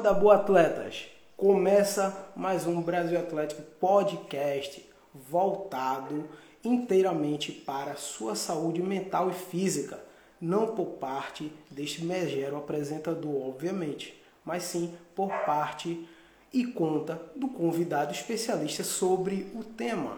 [0.00, 1.02] Acorda Boa Atletas!
[1.36, 4.82] Começa mais um Brasil Atlético podcast
[5.30, 6.24] voltado
[6.64, 9.98] inteiramente para a sua saúde mental e física,
[10.40, 16.08] não por parte deste megero apresentador, obviamente, mas sim por parte
[16.50, 20.16] e conta do convidado especialista sobre o tema.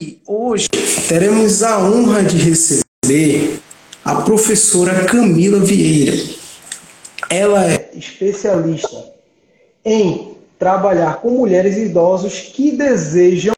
[0.00, 0.68] E hoje
[1.08, 3.60] teremos a honra de receber
[4.04, 6.36] a professora Camila Vieira.
[7.28, 9.12] Ela é especialista
[9.84, 13.54] em trabalhar com mulheres e idosos que desejam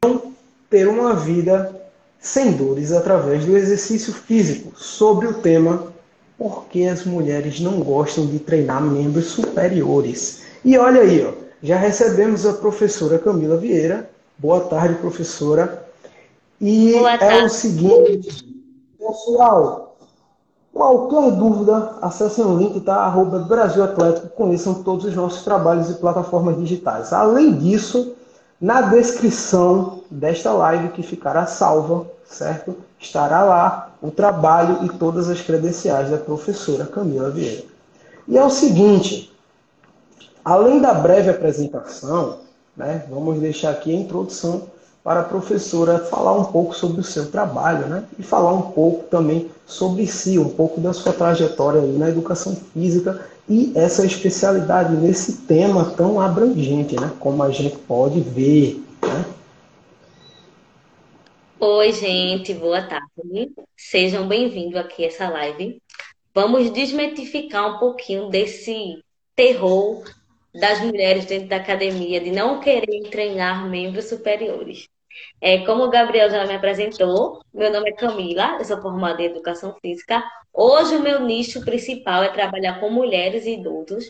[0.69, 1.75] ter uma vida
[2.19, 5.91] sem dores através do exercício físico, sobre o tema
[6.37, 10.41] Por que as mulheres não gostam de treinar membros superiores?
[10.63, 14.09] E olha aí, ó, já recebemos a professora Camila Vieira.
[14.37, 15.85] Boa tarde, professora.
[16.61, 18.45] E é o seguinte,
[18.97, 19.88] pessoal,
[20.73, 22.95] Qualquer dúvida, acessem o link, tá?
[22.95, 27.11] Arroba Brasil Atlético, conheçam todos os nossos trabalhos e plataformas digitais.
[27.11, 28.13] Além disso,
[28.61, 32.75] na descrição desta live que ficará salva, certo?
[32.99, 37.63] Estará lá o trabalho e todas as credenciais da professora Camila Vieira.
[38.27, 39.33] E é o seguinte,
[40.45, 42.39] além da breve apresentação,
[42.77, 44.63] né, vamos deixar aqui a introdução
[45.09, 48.05] para a professora falar um pouco sobre o seu trabalho, né?
[48.19, 52.55] E falar um pouco também sobre si, um pouco da sua trajetória aí na educação
[52.55, 57.11] física e essa especialidade nesse tema tão abrangente, né?
[57.19, 59.25] Como a gente pode ver, né?
[61.59, 63.51] Oi, gente, boa tarde.
[63.75, 65.81] Sejam bem-vindos aqui a essa live.
[66.35, 69.03] Vamos desmitificar um pouquinho desse
[69.35, 70.03] terror
[70.53, 74.87] das mulheres dentro da academia de não querer treinar membros superiores.
[75.41, 79.25] É, como o Gabriel já me apresentou, meu nome é Camila, eu sou formada em
[79.25, 80.23] Educação Física.
[80.53, 83.61] Hoje o meu nicho principal é trabalhar com mulheres e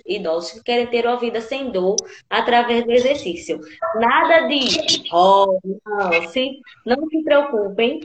[0.07, 1.95] idosos, que querem ter uma vida sem dor
[2.29, 3.59] através do exercício.
[3.95, 8.01] Nada de, oh, não, se, não se preocupem,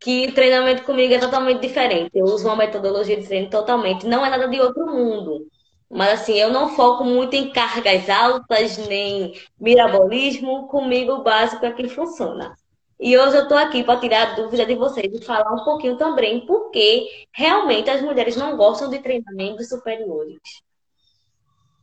[0.00, 2.10] que o treinamento comigo é totalmente diferente.
[2.14, 5.46] Eu uso uma metodologia de treino totalmente, não é nada de outro mundo.
[5.90, 10.68] Mas assim, eu não foco muito em cargas altas, nem mirabolismo.
[10.68, 12.54] Comigo o básico é que funciona.
[12.98, 15.96] E hoje eu estou aqui para tirar a dúvida de vocês e falar um pouquinho
[15.96, 20.38] também porque realmente as mulheres não gostam de treinamentos superiores.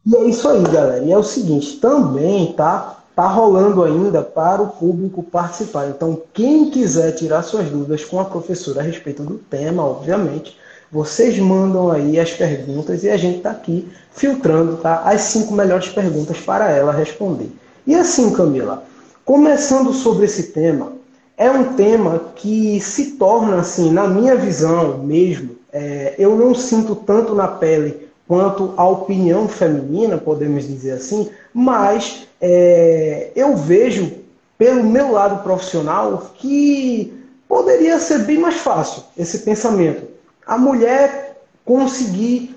[0.06, 1.04] E é isso aí, galera.
[1.04, 5.90] E é o seguinte, também tá tá rolando ainda para o público participar.
[5.90, 10.56] Então, quem quiser tirar suas dúvidas com a professora a respeito do tema, obviamente,
[10.92, 15.90] vocês mandam aí as perguntas e a gente está aqui filtrando tá, as cinco melhores
[15.90, 17.52] perguntas para ela responder.
[17.86, 18.84] E assim, Camila,
[19.26, 20.94] começando sobre esse tema,
[21.38, 26.96] é um tema que se torna, assim, na minha visão mesmo, é, eu não sinto
[26.96, 34.12] tanto na pele quanto a opinião feminina, podemos dizer assim, mas é, eu vejo
[34.58, 37.14] pelo meu lado profissional que
[37.48, 40.17] poderia ser bem mais fácil esse pensamento
[40.48, 42.56] a mulher conseguir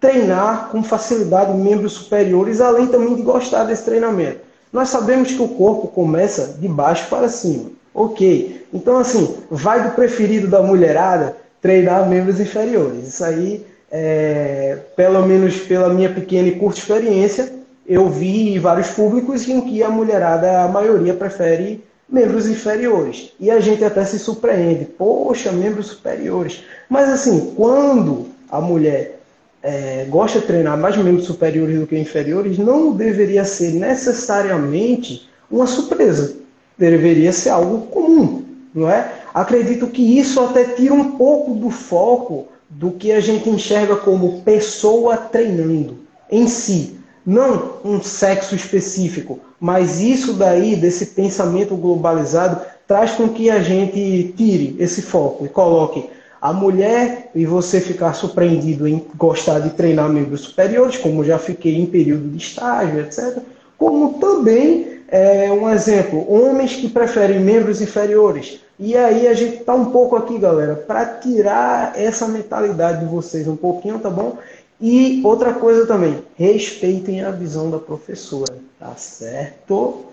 [0.00, 4.40] treinar com facilidade membros superiores, além também de gostar desse treinamento.
[4.72, 7.70] Nós sabemos que o corpo começa de baixo para cima.
[7.94, 8.64] Ok.
[8.72, 13.06] Então, assim, vai do preferido da mulherada treinar membros inferiores.
[13.06, 17.52] Isso aí, é, pelo menos pela minha pequena e curta experiência,
[17.86, 23.32] eu vi vários públicos em que a mulherada, a maioria, prefere membros inferiores.
[23.40, 24.84] E a gente até se surpreende.
[24.84, 26.62] Poxa, membros superiores.
[26.88, 29.18] Mas assim, quando a mulher
[29.62, 35.66] é, gosta de treinar mais membros superiores do que inferiores, não deveria ser necessariamente uma
[35.66, 36.36] surpresa.
[36.76, 39.12] Deveria ser algo comum, não é?
[39.32, 44.42] Acredito que isso até tira um pouco do foco do que a gente enxerga como
[44.42, 45.98] pessoa treinando
[46.30, 53.48] em si, não um sexo específico, mas isso daí, desse pensamento globalizado, traz com que
[53.48, 56.08] a gente tire esse foco e coloque
[56.40, 61.76] a mulher e você ficar surpreendido em gostar de treinar membros superiores, como já fiquei
[61.76, 63.38] em período de estágio, etc.
[63.78, 68.58] Como também, é, um exemplo, homens que preferem membros inferiores.
[68.78, 73.46] E aí a gente está um pouco aqui, galera, para tirar essa mentalidade de vocês
[73.46, 74.38] um pouquinho, tá bom?
[74.84, 80.06] E outra coisa também, respeitem a visão da professora, tá certo?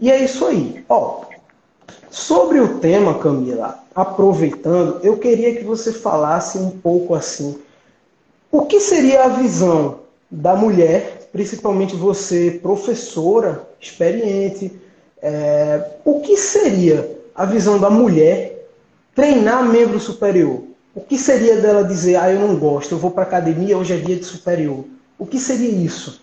[0.00, 0.84] E é isso aí.
[0.88, 1.26] Ó,
[2.10, 7.56] sobre o tema, Camila, aproveitando, eu queria que você falasse um pouco assim,
[8.50, 14.72] o que seria a visão da mulher, principalmente você, professora, experiente,
[15.22, 18.66] é, o que seria a visão da mulher
[19.14, 20.69] treinar membro superior?
[20.94, 23.96] O que seria dela dizer, ah, eu não gosto, eu vou para academia, hoje é
[23.96, 24.84] dia de superior?
[25.18, 26.20] O que seria isso?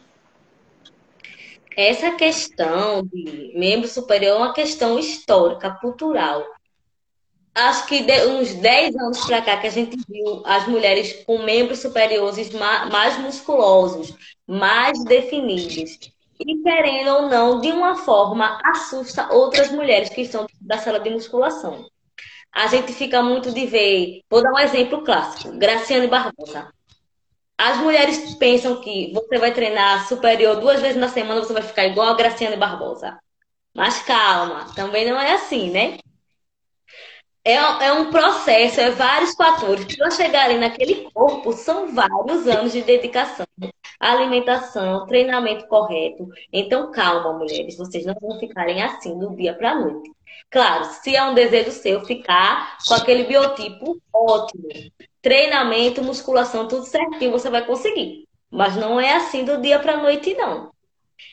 [1.78, 6.44] essa questão de membro superior é uma questão histórica, cultural.
[7.54, 11.44] Acho que de uns 10 anos para cá que a gente viu as mulheres com
[11.44, 14.16] membros superiores mais musculosos,
[14.48, 16.00] mais definidos.
[16.40, 21.12] E querendo ou não, de uma forma, assusta outras mulheres que estão da sala de
[21.12, 21.86] musculação.
[22.58, 26.74] A gente fica muito de ver, vou dar um exemplo clássico, Graciane Barbosa.
[27.56, 31.86] As mulheres pensam que você vai treinar superior duas vezes na semana, você vai ficar
[31.86, 33.20] igual a Graciane Barbosa.
[33.76, 36.00] Mas calma, também não é assim, né?
[37.46, 39.96] É, é um processo, é vários fatores.
[39.96, 43.46] Para chegarem naquele corpo, são vários anos de dedicação,
[44.00, 46.28] alimentação, treinamento correto.
[46.52, 50.17] Então, calma, mulheres, vocês não vão ficarem assim do dia para a noite.
[50.50, 54.68] Claro, se é um desejo seu ficar com aquele biotipo, ótimo
[55.22, 58.26] treinamento, musculação, tudo certinho, você vai conseguir.
[58.50, 60.72] Mas não é assim do dia para noite, não.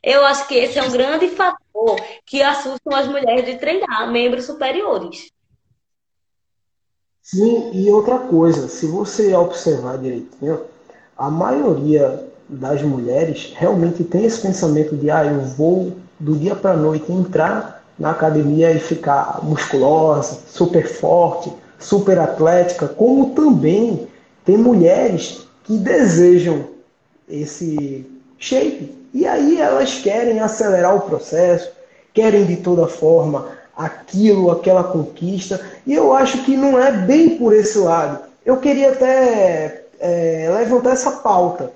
[0.02, 1.96] Eu acho que esse é um grande fator
[2.26, 5.31] que assusta as mulheres de treinar membros superiores.
[7.22, 10.64] Sim, e outra coisa, se você observar direitinho,
[11.16, 16.76] a maioria das mulheres realmente tem esse pensamento de ah, eu vou do dia para
[16.76, 24.08] noite entrar na academia e ficar musculosa, super forte, super atlética, como também
[24.44, 26.67] tem mulheres que desejam
[27.29, 28.06] esse
[28.38, 28.94] shape.
[29.12, 31.70] E aí elas querem acelerar o processo,
[32.12, 35.61] querem de toda forma aquilo, aquela conquista.
[35.87, 38.25] E eu acho que não é bem por esse lado.
[38.44, 41.73] Eu queria até é, levantar essa pauta.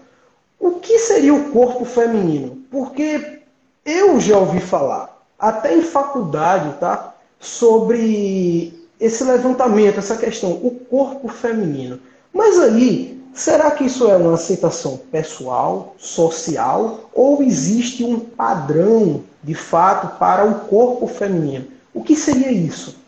[0.60, 2.58] O que seria o corpo feminino?
[2.70, 3.40] Porque
[3.84, 7.14] eu já ouvi falar, até em faculdade, tá?
[7.38, 12.00] Sobre esse levantamento, essa questão, o corpo feminino.
[12.32, 19.54] Mas aí, será que isso é uma aceitação pessoal, social, ou existe um padrão de
[19.54, 21.66] fato para o corpo feminino?
[21.94, 22.98] O que seria isso?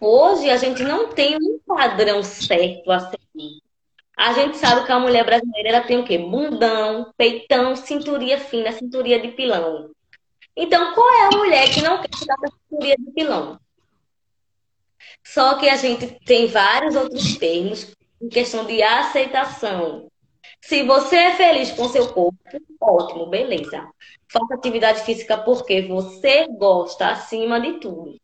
[0.00, 3.60] Hoje a gente não tem um padrão certo a seguir.
[4.16, 6.18] A gente sabe que a mulher brasileira ela tem o quê?
[6.18, 9.90] Bundão, peitão, cinturinha fina, cinturinha de pilão.
[10.62, 13.58] Então, qual é a mulher que não quer ficar com a cinturinha de pilão?
[15.24, 20.10] Só que a gente tem vários outros termos em questão de aceitação.
[20.60, 22.38] Se você é feliz com seu corpo,
[22.78, 23.88] ótimo, beleza.
[24.28, 28.20] Faça atividade física porque você gosta acima de tudo.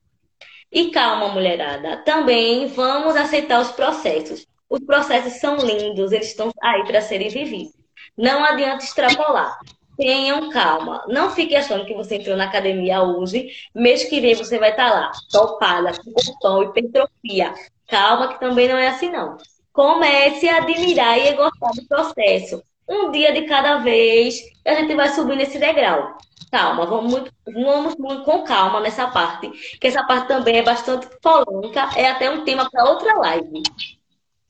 [0.71, 2.03] E calma, mulherada.
[2.05, 4.47] Também vamos aceitar os processos.
[4.69, 7.73] Os processos são lindos, eles estão aí para serem vividos.
[8.15, 9.59] Não adianta extrapolar
[9.97, 11.05] tenham calma.
[11.09, 14.91] Não fique achando que você entrou na academia hoje, mês que vem você vai estar
[14.91, 17.55] lá, topada, com corpão, hipertrofia.
[17.89, 19.37] Calma, que também não é assim, não.
[19.73, 22.63] Comece a admirar e a gostar do processo.
[22.89, 26.17] Um dia de cada vez, a gente vai subir nesse degrau.
[26.51, 29.51] Calma, vamos, muito, vamos muito com calma nessa parte,
[29.81, 33.63] que essa parte também é bastante polêmica, é até um tema para outra live.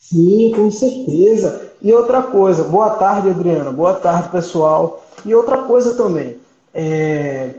[0.09, 1.73] Sim, com certeza.
[1.83, 3.73] E outra coisa, boa tarde, Adriana.
[3.73, 5.05] Boa tarde, pessoal.
[5.25, 6.37] E outra coisa também,
[6.73, 7.51] é...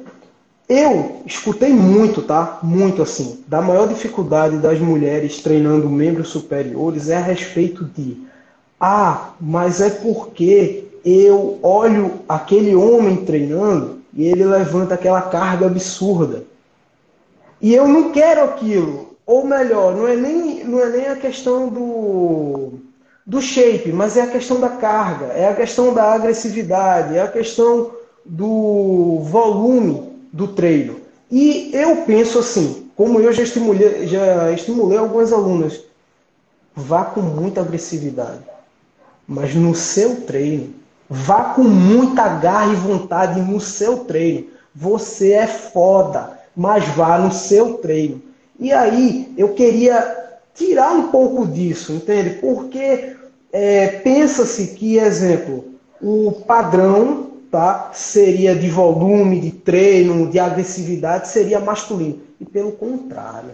[0.70, 2.60] eu escutei muito, tá?
[2.64, 8.26] Muito assim, da maior dificuldade das mulheres treinando membros superiores é a respeito de
[8.80, 16.44] ah, mas é porque eu olho aquele homem treinando e ele levanta aquela carga absurda.
[17.60, 19.17] E eu não quero aquilo.
[19.28, 22.76] Ou melhor, não é nem, não é nem a questão do,
[23.26, 27.28] do shape, mas é a questão da carga, é a questão da agressividade, é a
[27.28, 27.92] questão
[28.26, 31.02] do volume do treino.
[31.30, 35.84] E eu penso assim, como eu já estimulei, já estimulei algumas alunas,
[36.74, 38.40] vá com muita agressividade,
[39.28, 40.74] mas no seu treino,
[41.10, 44.48] vá com muita garra e vontade no seu treino.
[44.74, 48.27] Você é foda, mas vá no seu treino.
[48.60, 52.32] E aí eu queria tirar um pouco disso, entende?
[52.42, 53.16] Porque
[53.52, 55.66] é, pensa-se que, exemplo,
[56.02, 62.20] o padrão tá, seria de volume, de treino, de agressividade, seria masculino.
[62.40, 63.52] E pelo contrário,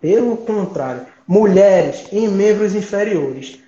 [0.00, 3.58] pelo contrário, mulheres em membros inferiores.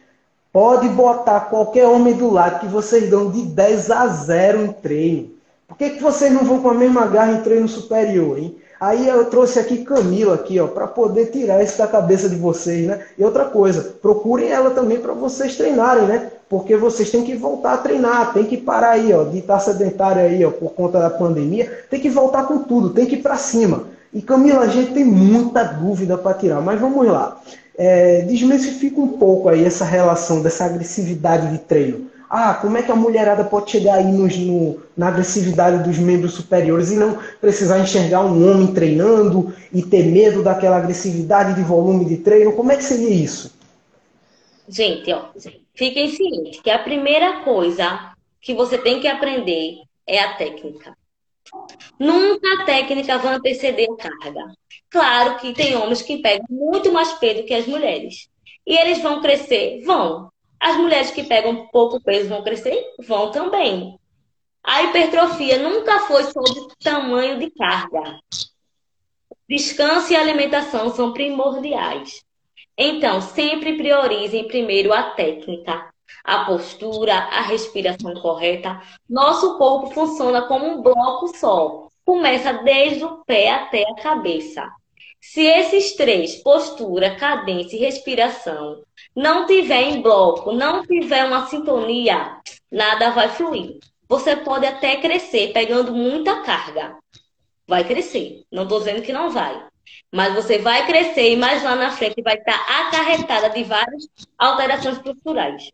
[0.53, 5.31] Pode botar qualquer homem do lado que vocês dão de 10 a 0 em treino.
[5.67, 8.55] Por que, que vocês não vão com a mesma garra em treino superior, hein?
[8.83, 12.85] Aí eu trouxe aqui Camila aqui, ó, para poder tirar isso da cabeça de vocês,
[12.85, 12.99] né?
[13.17, 16.33] E outra coisa, procurem ela também para vocês treinarem, né?
[16.49, 20.23] Porque vocês têm que voltar a treinar, tem que parar aí, ó, de estar sedentário
[20.23, 23.37] aí, ó, por conta da pandemia, tem que voltar com tudo, tem que ir para
[23.37, 23.85] cima.
[24.13, 27.41] E Camila, a gente tem muita dúvida para tirar, mas vamos lá.
[27.79, 32.11] É, desmistifica um pouco aí essa relação dessa agressividade de treino.
[32.35, 36.33] Ah, como é que a mulherada pode chegar aí nos, no, na agressividade dos membros
[36.33, 42.07] superiores e não precisar enxergar um homem treinando e ter medo daquela agressividade de volume
[42.07, 42.55] de treino?
[42.55, 43.55] Como é que seria isso?
[44.67, 45.27] Gente, ó,
[45.75, 50.97] fiquem cientes que a primeira coisa que você tem que aprender é a técnica.
[52.01, 54.55] Nunca a técnica vai anteceder a carga.
[54.89, 58.31] Claro que tem homens que pegam muito mais peso que as mulheres.
[58.67, 59.83] E eles vão crescer?
[59.85, 60.32] Vão.
[60.63, 62.95] As mulheres que pegam pouco peso vão crescer?
[63.01, 63.99] Vão também.
[64.63, 68.21] A hipertrofia nunca foi sobre tamanho de carga.
[69.49, 72.23] Descanso e alimentação são primordiais.
[72.79, 75.93] Então, sempre priorizem primeiro a técnica,
[76.23, 78.81] a postura, a respiração correta.
[79.11, 81.89] Nosso corpo funciona como um bloco só.
[82.05, 84.65] Começa desde o pé até a cabeça.
[85.21, 88.83] Se esses três, postura, cadência e respiração,
[89.15, 92.37] não tiver em bloco, não tiver uma sintonia,
[92.71, 93.79] nada vai fluir.
[94.09, 96.97] Você pode até crescer pegando muita carga.
[97.67, 98.43] Vai crescer.
[98.51, 99.67] Não estou dizendo que não vai.
[100.11, 104.07] Mas você vai crescer e mais lá na frente vai estar acarretada de várias
[104.39, 105.71] alterações posturais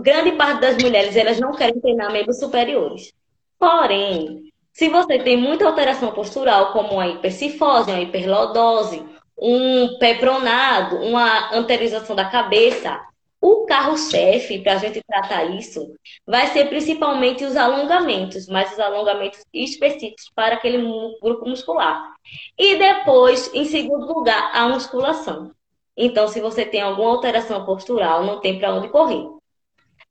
[0.00, 3.12] grande parte das mulheres elas não querem treinar membros superiores.
[3.58, 9.04] Porém, se você tem muita alteração postural, como a hipercifose, uma hiperlordose,
[9.40, 13.00] um pé pronado, uma anteriorização da cabeça,
[13.40, 15.94] o carro-chefe para a gente tratar isso
[16.26, 20.78] vai ser principalmente os alongamentos, mas os alongamentos específicos para aquele
[21.22, 22.14] grupo muscular.
[22.58, 25.52] E depois, em segundo lugar, a musculação.
[25.96, 29.38] Então, se você tem alguma alteração postural, não tem para onde correr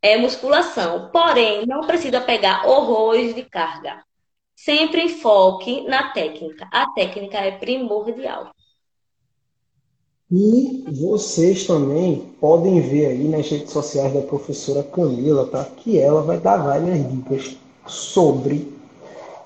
[0.02, 1.10] é musculação.
[1.12, 4.04] Porém, não precisa pegar horrores de carga.
[4.56, 6.68] Sempre enfoque na técnica.
[6.72, 8.52] A técnica é primordial.
[10.30, 15.66] E vocês também podem ver aí nas redes sociais da professora Camila, tá?
[15.78, 17.56] Que ela vai dar várias dicas
[17.86, 18.68] sobre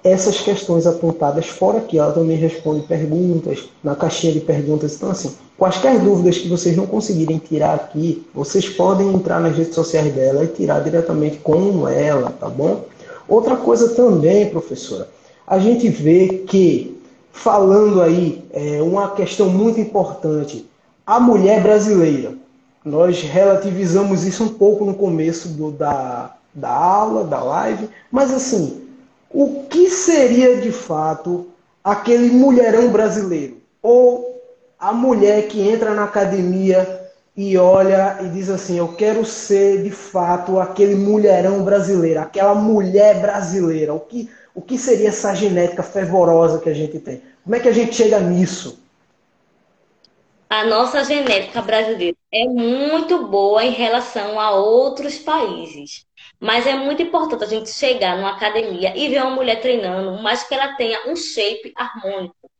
[0.03, 4.95] essas questões apontadas, fora que ela também responde perguntas na caixinha de perguntas.
[4.95, 9.75] Então, assim, quaisquer dúvidas que vocês não conseguirem tirar aqui, vocês podem entrar nas redes
[9.75, 12.85] sociais dela e tirar diretamente com ela, tá bom?
[13.29, 15.07] Outra coisa também, professora,
[15.45, 16.99] a gente vê que,
[17.31, 20.70] falando aí, é uma questão muito importante,
[21.05, 22.33] a mulher brasileira.
[22.83, 28.87] Nós relativizamos isso um pouco no começo do, da, da aula, da live, mas assim,
[29.29, 31.47] o que seria de fato
[31.83, 33.57] aquele mulherão brasileiro?
[33.81, 34.41] Ou
[34.79, 37.01] a mulher que entra na academia
[37.37, 43.21] e olha e diz assim: Eu quero ser de fato aquele mulherão brasileiro, aquela mulher
[43.21, 43.93] brasileira.
[43.93, 47.21] O que, o que seria essa genética fervorosa que a gente tem?
[47.43, 48.79] Como é que a gente chega nisso?
[50.51, 56.05] A nossa genética brasileira é muito boa em relação a outros países.
[56.41, 60.43] Mas é muito importante a gente chegar numa academia e ver uma mulher treinando, mas
[60.43, 62.51] que ela tenha um shape harmônico.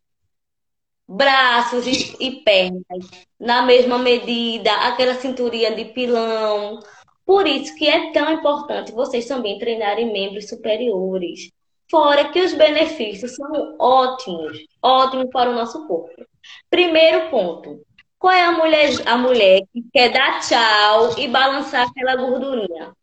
[1.05, 6.79] Braços e, e pernas na mesma medida, aquela cinturinha de pilão.
[7.25, 11.51] Por isso que é tão importante vocês também treinarem membros superiores.
[11.89, 16.30] Fora que os benefícios são ótimos, ótimos para o nosso corpo.
[16.69, 17.81] Primeiro ponto.
[18.19, 22.93] Qual é a mulher, a mulher que quer dar tchau e balançar aquela gordurinha?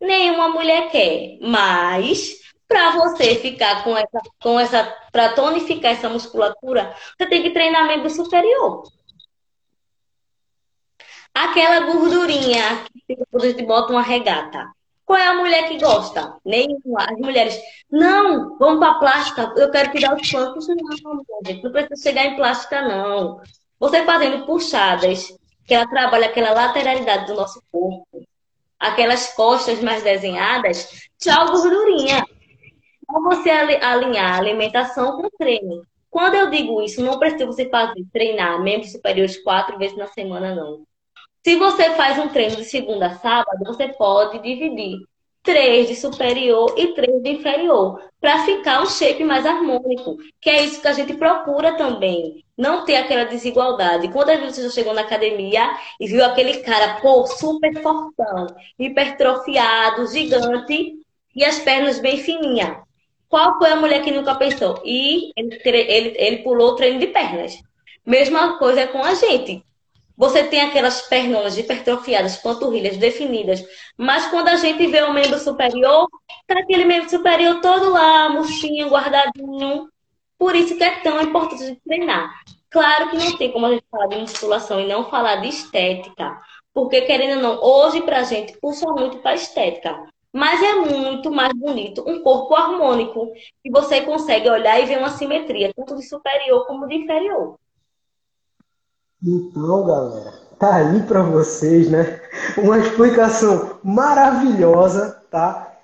[0.00, 1.38] nenhuma mulher quer.
[1.40, 7.50] Mas para você ficar com essa, com essa, para tonificar essa musculatura, você tem que
[7.50, 8.84] treinar membro superior.
[11.34, 14.70] Aquela gordurinha que gente bota uma regata.
[15.10, 16.36] Qual é a mulher que gosta?
[16.44, 17.02] Nenhuma.
[17.02, 20.68] As mulheres, não, vamos para plástica, eu quero tirar os flancos.
[20.68, 23.40] Não, gente, não precisa chegar em plástica, não.
[23.80, 25.36] Você fazendo puxadas,
[25.66, 28.22] que ela trabalha aquela lateralidade do nosso corpo,
[28.78, 32.24] aquelas costas mais desenhadas, tchau gordurinha.
[33.02, 35.82] Então você alinhar a alimentação com o treino.
[36.08, 40.54] Quando eu digo isso, não precisa você fazer treinar membros superiores quatro vezes na semana,
[40.54, 40.84] não.
[41.44, 44.98] Se você faz um treino de segunda a sábado, você pode dividir
[45.42, 50.62] três de superior e três de inferior, para ficar um shape mais harmônico, que é
[50.62, 54.08] isso que a gente procura também, não ter aquela desigualdade.
[54.08, 58.46] Quantas vezes você já chegou na academia e viu aquele cara, pô, super fortão,
[58.78, 60.96] hipertrofiado, gigante,
[61.34, 62.76] e as pernas bem fininhas?
[63.28, 64.82] Qual foi a mulher que nunca pensou?
[64.84, 67.56] E ele, ele, ele pulou o treino de pernas.
[68.04, 69.62] Mesma coisa com a gente.
[70.20, 73.64] Você tem aquelas pernas hipertrofiadas, panturrilhas definidas,
[73.96, 76.06] mas quando a gente vê o membro superior,
[76.46, 79.88] tá aquele membro superior todo lá, murchinho, guardadinho.
[80.38, 82.34] Por isso que é tão importante treinar.
[82.68, 86.38] Claro que não tem como a gente falar de musculação e não falar de estética,
[86.74, 90.04] Porque, querendo ou não, hoje pra gente puxa muito pra estética.
[90.30, 95.08] Mas é muito mais bonito um corpo harmônico, que você consegue olhar e ver uma
[95.08, 97.56] simetria, tanto de superior como de inferior.
[99.22, 102.20] Então, galera, tá aí para vocês, né?
[102.56, 105.74] Uma explicação maravilhosa, tá?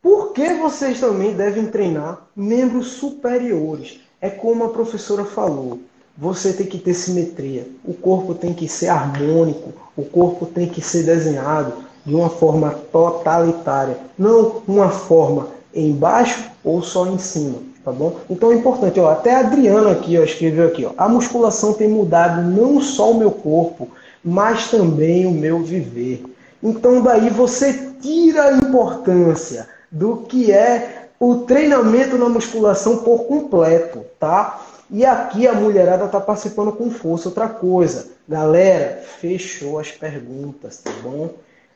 [0.00, 4.00] Por que vocês também devem treinar membros superiores?
[4.18, 5.80] É como a professora falou,
[6.16, 10.80] você tem que ter simetria, o corpo tem que ser harmônico, o corpo tem que
[10.80, 11.74] ser desenhado
[12.04, 18.18] de uma forma totalitária, não uma forma embaixo ou só em cima, tá bom?
[18.28, 21.88] Então é importante, ó, até a Adriana aqui ó, escreveu aqui, ó, a musculação tem
[21.88, 23.88] mudado não só o meu corpo,
[24.24, 26.24] mas também o meu viver.
[26.60, 34.04] Então daí você tira a importância do que é o treinamento na musculação por completo,
[34.18, 34.66] tá?
[34.90, 37.28] E aqui a mulherada tá participando com força.
[37.28, 41.30] Outra coisa, galera, fechou as perguntas, tá bom?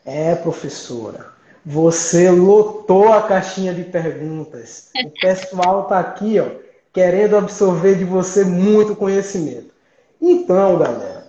[0.04, 1.26] É, professora,
[1.64, 4.88] você lotou a caixinha de perguntas.
[5.04, 6.46] O pessoal tá aqui, ó,
[6.92, 9.70] querendo absorver de você muito conhecimento.
[10.20, 11.26] Então, galera,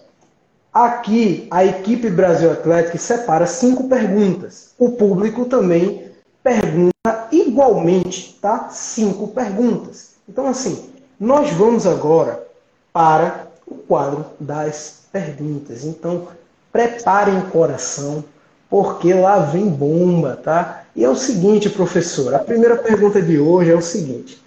[0.73, 4.71] aqui a equipe Brasil Atlético separa cinco perguntas.
[4.77, 6.11] O público também
[6.43, 6.91] pergunta
[7.31, 8.69] igualmente, tá?
[8.69, 10.15] Cinco perguntas.
[10.27, 12.47] Então, assim, nós vamos agora
[12.91, 15.85] para o quadro das perguntas.
[15.85, 16.27] Então,
[16.71, 18.23] preparem o coração,
[18.71, 20.85] porque lá vem bomba, tá?
[20.95, 24.41] E é o seguinte, professor, a primeira pergunta de hoje é o seguinte: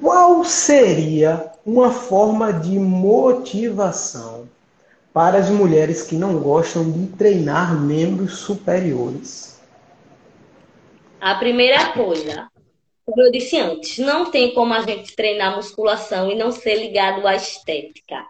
[0.00, 4.48] qual seria uma forma de motivação
[5.12, 9.60] para as mulheres que não gostam de treinar membros superiores?
[11.20, 12.46] A primeira coisa,
[13.04, 17.26] como eu disse antes, não tem como a gente treinar musculação e não ser ligado
[17.26, 18.24] à estética.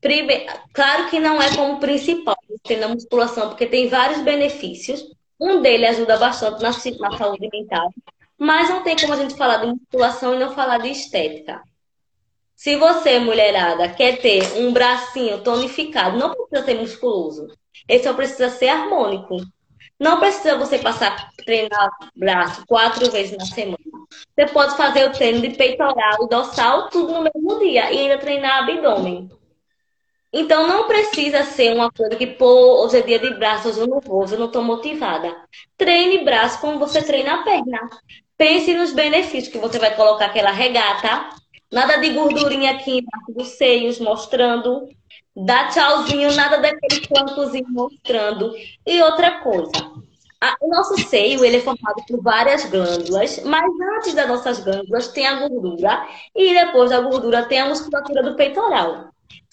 [0.00, 5.04] Primeiro, claro que não é como principal treinar musculação, porque tem vários benefícios.
[5.40, 6.70] Um deles ajuda bastante na,
[7.10, 7.92] na saúde mental,
[8.36, 11.62] mas não tem como a gente falar de musculação e não falar de estética.
[12.54, 17.46] Se você, mulherada, quer ter um bracinho tonificado, não precisa ser musculoso.
[17.88, 19.36] Ele só precisa ser harmônico.
[19.98, 23.78] Não precisa você passar a treinar braço quatro vezes na semana.
[24.34, 28.18] Você pode fazer o treino de peitoral e dorsal tudo no mesmo dia e ainda
[28.18, 29.28] treinar abdômen.
[30.32, 33.86] Então não precisa ser uma coisa que, pô, hoje é dia de braço, hoje eu
[33.86, 35.34] não vou, eu não estou motivada.
[35.76, 37.88] Treine braço como você treina a perna.
[38.36, 41.30] Pense nos benefícios que você vai colocar aquela regata.
[41.72, 44.88] Nada de gordurinha aqui embaixo dos seios mostrando
[45.44, 48.52] dá tchauzinho, nada daquele plantozinho mostrando.
[48.86, 49.70] E outra coisa,
[50.40, 55.08] a, o nosso seio ele é formado por várias glândulas, mas antes das nossas glândulas
[55.08, 59.10] tem a gordura e depois da gordura tem a musculatura do peitoral.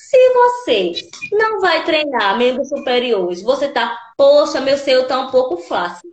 [0.09, 5.57] Se você não vai treinar membros superiores, você tá, poxa, meu seio tá um pouco
[5.57, 6.09] fácil.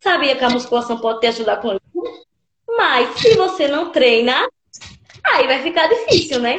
[0.00, 2.24] Sabia que a musculação pode te ajudar com isso?
[2.68, 4.48] Mas se você não treina,
[5.24, 6.56] aí vai ficar difícil, né?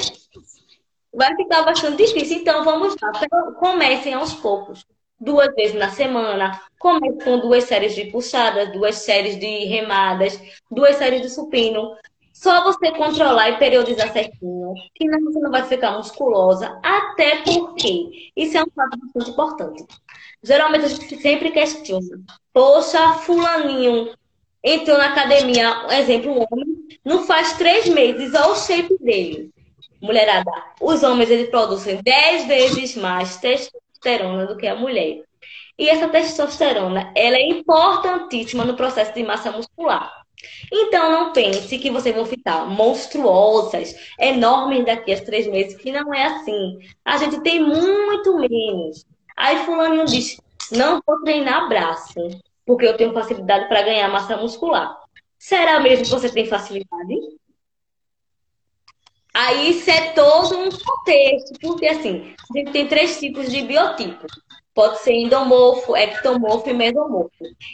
[1.15, 2.37] vai ficar bastante difícil.
[2.37, 3.53] Então, vamos lá.
[3.59, 4.85] Comecem aos poucos.
[5.19, 6.61] Duas vezes na semana.
[6.77, 11.95] Comece com duas séries de puxadas, duas séries de remadas, duas séries de supino.
[12.35, 18.31] Só você controlar e periodizar certinho, que não, você não vai ficar musculosa, até porque
[18.35, 19.85] isso é um fato bastante importante.
[20.43, 22.19] Geralmente a gente sempre questiona.
[22.53, 24.13] Poxa, fulaninho
[24.61, 29.49] entrou na academia, exemplo, um homem, não faz três meses, olha o shape dele.
[30.01, 35.23] Mulherada, os homens eles produzem 10 vezes mais testosterona do que a mulher.
[35.79, 40.24] E essa testosterona, ela é importantíssima no processo de massa muscular.
[40.71, 46.13] Então não pense que vocês vão ficar monstruosas, enormes daqui a três meses, que não
[46.13, 46.79] é assim.
[47.03, 49.05] A gente tem muito menos.
[49.35, 50.39] Aí fulano diz,
[50.71, 52.13] não vou treinar braço,
[52.65, 54.97] porque eu tenho facilidade para ganhar massa muscular.
[55.37, 57.15] Será mesmo que você tem facilidade?
[59.33, 64.25] Aí isso é todo um contexto, porque assim, a gente tem três tipos de biotipo.
[64.75, 67.31] Pode ser endomorfo, ectomorfo e mesomorfo.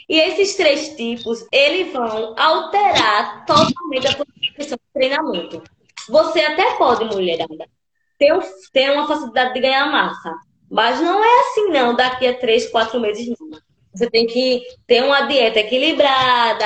[0.08, 5.64] E esses três tipos, eles vão alterar totalmente a questão do treinamento.
[6.08, 7.68] Você até pode, mulherada,
[8.20, 8.40] ter,
[8.72, 10.32] ter uma facilidade de ganhar massa.
[10.70, 13.60] Mas não é assim, não, daqui a três, quatro meses, não.
[13.94, 16.66] Você tem que ter uma dieta equilibrada,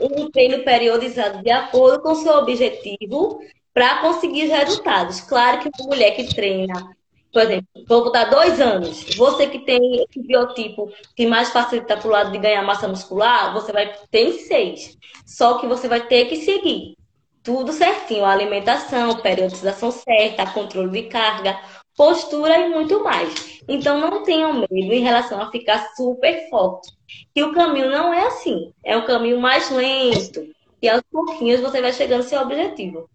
[0.00, 3.40] um treino periodizado de acordo com o seu objetivo
[3.72, 5.20] para conseguir os resultados.
[5.20, 6.95] Claro que uma mulher que treina,
[7.36, 12.08] por exemplo, vou botar dois anos, você que tem esse biotipo que mais facilita para
[12.08, 14.96] o lado de ganhar massa muscular, você vai ter seis.
[15.26, 16.96] Só que você vai ter que seguir
[17.42, 21.60] tudo certinho, a alimentação, periodização certa, controle de carga,
[21.94, 23.60] postura e muito mais.
[23.68, 26.90] Então não tenham medo em relação a ficar super forte.
[27.34, 28.72] Que o caminho não é assim.
[28.82, 30.48] É um caminho mais lento.
[30.80, 33.06] E aos pouquinhos você vai chegando ao seu objetivo.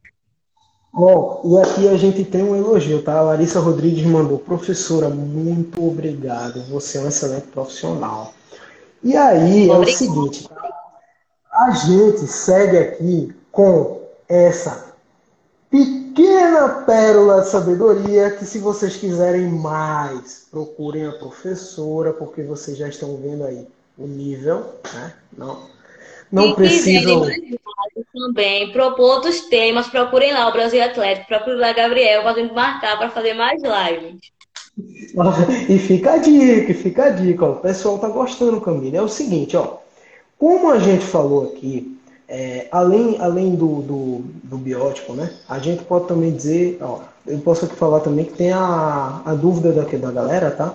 [0.93, 3.17] Bom, e aqui a gente tem um elogio, tá?
[3.17, 6.62] A Larissa Rodrigues mandou, professora, muito obrigado.
[6.69, 8.34] Você é um excelente profissional.
[9.01, 10.49] E aí é o seguinte,
[11.51, 14.93] a gente segue aqui com essa
[15.69, 22.89] pequena pérola de sabedoria que se vocês quiserem mais, procurem a professora, porque vocês já
[22.89, 23.65] estão vendo aí
[23.97, 25.13] o nível, né?
[25.38, 25.69] Não,
[26.30, 27.25] não precisam
[28.13, 33.10] também, propor outros temas, procurem lá o Brasil Atlético, procurem lá Gabriel, gente marcar para
[33.10, 34.20] fazer mais lives.
[35.70, 37.52] E fica a dica, fica a dica, ó.
[37.52, 38.98] o pessoal tá gostando, Camila.
[38.98, 39.78] É o seguinte, ó,
[40.38, 45.84] como a gente falou aqui, é, além, além do, do, do, biótipo, né, a gente
[45.84, 49.98] pode também dizer, ó, eu posso aqui falar também que tem a, a dúvida daqui
[49.98, 50.74] da galera, tá?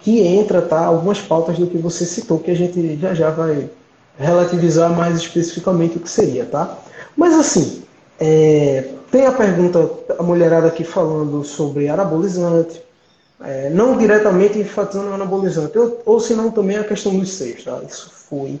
[0.00, 0.86] Que entra, tá?
[0.86, 3.68] Algumas pautas do que você citou, que a gente já já vai
[4.18, 6.78] relativizar mais especificamente o que seria, tá?
[7.16, 7.82] Mas assim,
[8.18, 12.82] é, tem a pergunta, a mulherada aqui falando sobre anabolizante,
[13.40, 17.80] é, não diretamente enfatizando o anabolizante, ou, ou senão também a questão dos seios, tá?
[17.88, 18.60] Isso foi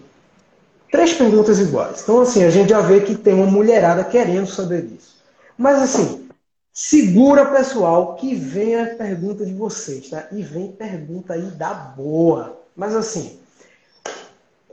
[0.90, 2.02] três perguntas iguais.
[2.02, 5.14] Então assim, a gente já vê que tem uma mulherada querendo saber disso.
[5.56, 6.28] Mas assim,
[6.72, 10.26] segura pessoal que vem a pergunta de vocês, tá?
[10.32, 12.58] E vem pergunta aí da boa.
[12.76, 13.38] Mas assim,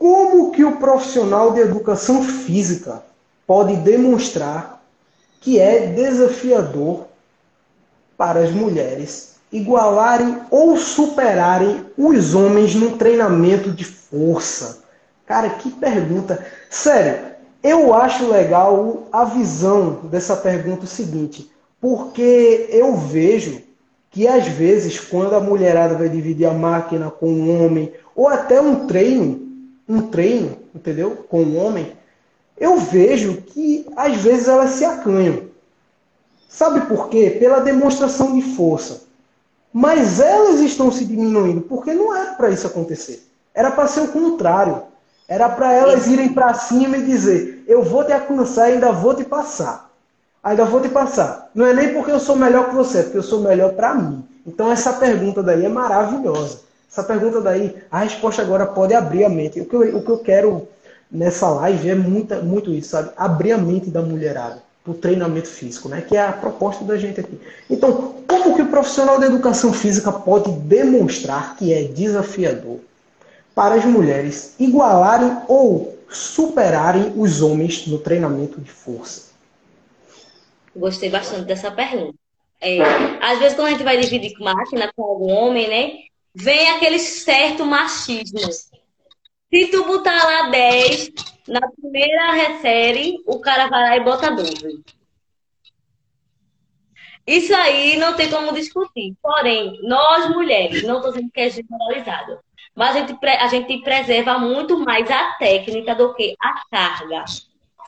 [0.02, 3.04] como que o profissional de educação física
[3.46, 4.82] pode demonstrar
[5.40, 7.06] que é desafiador
[8.18, 14.80] para as mulheres igualarem ou superarem os homens no treinamento de força?
[15.28, 16.44] Cara, que pergunta.
[16.68, 23.62] Sério, eu acho legal a visão dessa pergunta o seguinte, porque eu vejo
[24.10, 28.60] que às vezes quando a mulherada vai dividir a máquina com um homem ou até
[28.60, 29.51] um treino,
[29.88, 31.26] um treino, entendeu?
[31.30, 31.94] Com um homem,
[32.58, 35.50] eu vejo que às vezes elas se acanham.
[36.48, 37.38] Sabe por quê?
[37.40, 39.04] Pela demonstração de força.
[39.74, 43.26] Mas elas estão se diminuindo, porque não era para isso acontecer.
[43.54, 44.84] Era para ser o contrário.
[45.28, 49.16] Era para elas irem para cima e dizer: Eu vou te alcançar e ainda vou
[49.16, 49.90] te passar.
[50.44, 51.50] Ainda vou te passar.
[51.56, 53.96] Não é nem porque eu sou melhor que você, é porque eu sou melhor para
[53.96, 54.26] mim.
[54.46, 56.60] Então essa pergunta daí é maravilhosa.
[56.92, 59.62] Essa pergunta daí, a resposta agora pode abrir a mente.
[59.62, 60.68] O que eu, o que eu quero
[61.10, 63.12] nessa live é muita, muito isso, sabe?
[63.16, 66.02] Abrir a mente da mulherada para o treinamento físico, né?
[66.02, 67.40] Que é a proposta da gente aqui.
[67.70, 72.80] Então, como que o profissional da educação física pode demonstrar que é desafiador
[73.56, 79.32] para as mulheres igualarem ou superarem os homens no treinamento de força?
[80.76, 82.16] Gostei bastante dessa pergunta.
[82.60, 82.80] É,
[83.22, 86.11] às vezes, quando a gente vai dividir máquina com algum homem, né?
[86.34, 88.40] Vem aquele certo machismo.
[88.42, 91.12] Se tu botar lá 10,
[91.48, 94.84] na primeira série, o cara vai lá e bota 12.
[97.28, 99.16] Isso aí não tem como discutir.
[99.22, 102.40] Porém, nós mulheres, não estou dizendo que é generalizado,
[102.76, 107.26] mas a gente, a gente preserva muito mais a técnica do que a carga.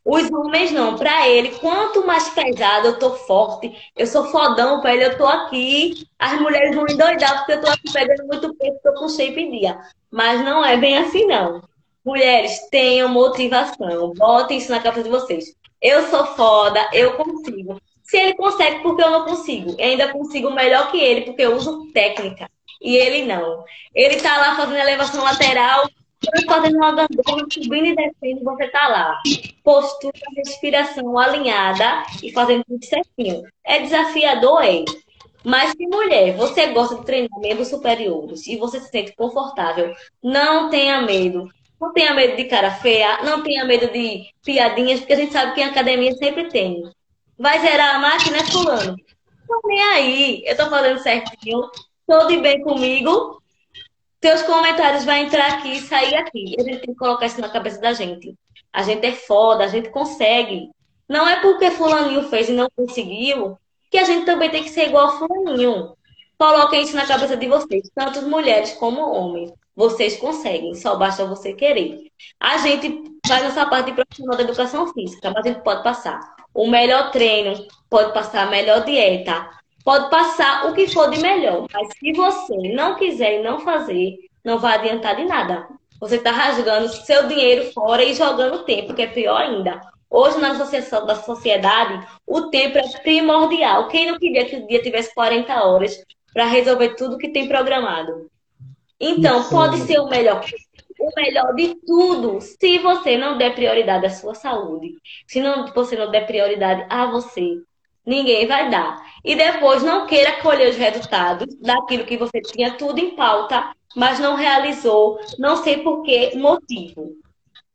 [0.05, 4.93] Os homens não, para ele, quanto mais pesado eu tô forte, eu sou fodão para
[4.93, 8.79] ele, eu tô aqui, as mulheres vão endoidar porque eu tô aqui pegando muito peso,
[8.83, 9.79] tô com shape dia.
[10.11, 11.61] Mas não é bem assim não.
[12.05, 15.55] Mulheres, tenham motivação, botem isso na cabeça de vocês.
[15.81, 17.79] Eu sou foda, eu consigo.
[18.03, 19.71] Se ele consegue, porque eu não consigo?
[19.77, 22.49] Eu ainda consigo melhor que ele, porque eu uso técnica.
[22.81, 23.63] E ele não.
[23.95, 25.89] Ele tá lá fazendo elevação lateral,
[26.45, 29.21] fazendo uma gangorra, subindo e descendo, você tá lá.
[29.63, 33.43] Postura, respiração alinhada e fazendo tudo certinho.
[33.63, 34.83] É desafiador, é.
[35.43, 40.69] Mas se mulher, você gosta de treinar membros superiores e você se sente confortável, não
[40.69, 41.49] tenha medo.
[41.79, 45.53] Não tenha medo de cara feia, não tenha medo de piadinhas, porque a gente sabe
[45.53, 46.81] que em academia sempre tem.
[47.37, 48.95] Vai zerar a máquina, é fulano.
[49.49, 50.43] Não nem aí.
[50.45, 51.69] Eu tô fazendo certinho,
[52.07, 53.42] tô de bem comigo,
[54.23, 56.55] seus comentários vão entrar aqui e sair aqui.
[56.57, 58.33] A gente tem que colocar isso na cabeça da gente.
[58.71, 60.69] A gente é foda, a gente consegue.
[61.09, 63.57] Não é porque fulaninho fez e não conseguiu
[63.91, 65.97] que a gente também tem que ser igual a fulaninho.
[66.37, 69.51] Coloquem isso na cabeça de vocês, tanto mulheres como homens.
[69.75, 72.09] Vocês conseguem, só basta você querer.
[72.39, 76.21] A gente faz essa parte de profissional da educação física, mas a gente pode passar
[76.53, 79.49] o melhor treino, pode passar a melhor dieta,
[79.83, 84.17] Pode passar o que for de melhor, mas se você não quiser e não fazer,
[84.43, 85.67] não vai adiantar de nada.
[85.99, 89.81] Você está rasgando seu dinheiro fora e jogando tempo, que é pior ainda.
[90.09, 93.87] Hoje, na associação da sociedade, o tempo é primordial.
[93.87, 98.29] Quem não queria que o dia tivesse 40 horas, para resolver tudo que tem programado.
[98.99, 99.49] Então, Isso.
[99.49, 100.43] pode ser o melhor
[100.99, 104.93] o melhor de tudo se você não der prioridade à sua saúde.
[105.27, 107.57] Se não, você não der prioridade a você,
[108.05, 109.01] ninguém vai dar.
[109.23, 114.19] E depois não queira colher os resultados daquilo que você tinha tudo em pauta, mas
[114.19, 117.11] não realizou, não sei por que motivo.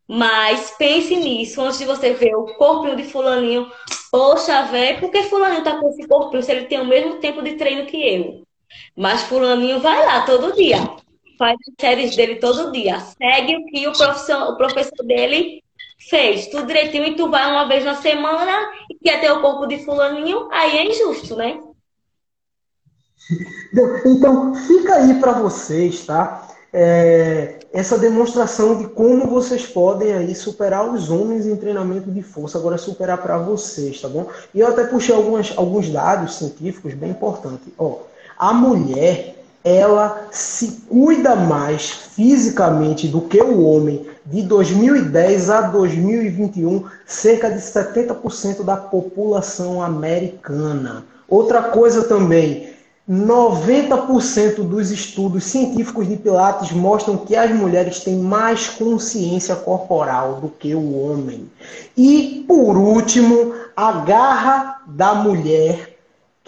[0.06, 3.70] Mas pense nisso antes de você ver o corpinho de fulaninho.
[4.10, 7.42] Poxa, velho, por que fulaninho tá com esse corpinho se ele tem o mesmo tempo
[7.42, 8.42] de treino que eu?
[8.96, 10.78] Mas fulaninho vai lá todo dia
[11.38, 12.98] faz séries dele todo dia.
[12.98, 15.62] Segue o que o o professor dele
[15.98, 16.46] fez.
[16.46, 19.84] Tudo direitinho e tu vai uma vez na semana e quer ter o corpo de
[19.84, 21.60] fulaninho, aí é injusto, né?
[24.06, 26.48] Então, fica aí para vocês, tá?
[26.72, 32.58] É, essa demonstração de como vocês podem aí superar os homens em treinamento de força,
[32.58, 34.28] agora superar para vocês, tá bom?
[34.54, 37.68] E eu até puxei algumas, alguns dados científicos bem importantes.
[37.78, 38.00] Ó,
[38.38, 44.06] a mulher ela se cuida mais fisicamente do que o homem.
[44.26, 51.04] De 2010 a 2021, cerca de 70% da população americana.
[51.28, 52.68] Outra coisa também,
[53.08, 60.48] 90% dos estudos científicos de Pilates mostram que as mulheres têm mais consciência corporal do
[60.48, 61.50] que o homem.
[61.96, 65.97] E, por último, a garra da mulher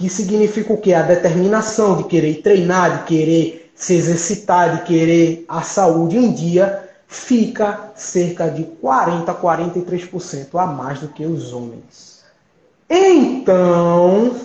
[0.01, 0.95] que significa o quê?
[0.95, 6.89] A determinação de querer treinar, de querer se exercitar, de querer a saúde em dia,
[7.07, 12.23] fica cerca de 40 a 43% a mais do que os homens.
[12.89, 14.37] Então,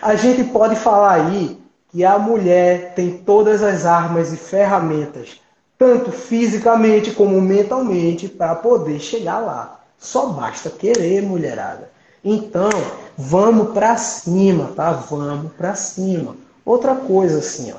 [0.00, 1.58] a gente pode falar aí
[1.90, 5.38] que a mulher tem todas as armas e ferramentas,
[5.78, 9.80] tanto fisicamente como mentalmente, para poder chegar lá.
[9.98, 11.93] Só basta querer, mulherada.
[12.24, 12.70] Então,
[13.18, 14.92] vamos para cima, tá?
[14.92, 16.34] Vamos para cima.
[16.64, 17.76] Outra coisa assim, ó.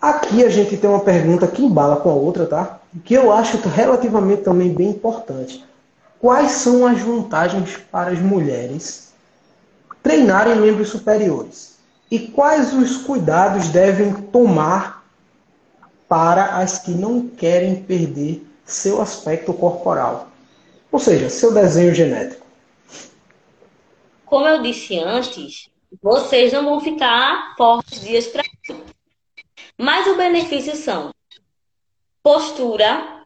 [0.00, 2.80] Aqui a gente tem uma pergunta que embala com a outra, tá?
[3.02, 5.64] Que eu acho relativamente também bem importante.
[6.20, 9.12] Quais são as vantagens para as mulheres
[10.02, 11.76] treinarem membros superiores?
[12.10, 15.02] E quais os cuidados devem tomar
[16.08, 20.28] para as que não querem perder seu aspecto corporal?
[20.92, 22.45] Ou seja, seu desenho genético.
[24.26, 25.70] Como eu disse antes,
[26.02, 28.42] vocês não vão ficar fortes dias para
[29.78, 31.10] Mas o benefício são
[32.22, 33.24] postura,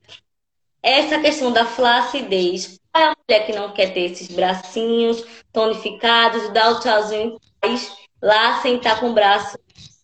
[0.82, 2.78] essa questão da flacidez.
[2.92, 7.40] Para a mulher que não quer ter esses bracinhos tonificados, dar o tchauzinho
[8.20, 9.56] lá, sentar com o braço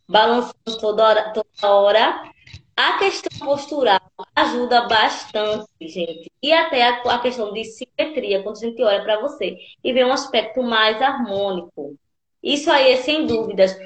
[0.09, 2.23] balançando toda hora, toda hora.
[2.77, 4.01] A questão postural
[4.35, 6.31] ajuda bastante, gente.
[6.43, 7.65] E até a, a questão de
[7.99, 11.97] simetria, quando a gente olha para você e vê um aspecto mais harmônico.
[12.43, 13.77] Isso aí é sem dúvidas.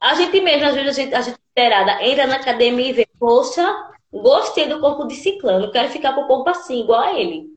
[0.00, 3.08] A gente mesmo, às vezes, a gente, a gente esperada, entra na academia e vê,
[3.18, 3.64] poxa,
[4.12, 7.52] gostei do corpo de ciclano, quero ficar com o corpo assim, igual a ele.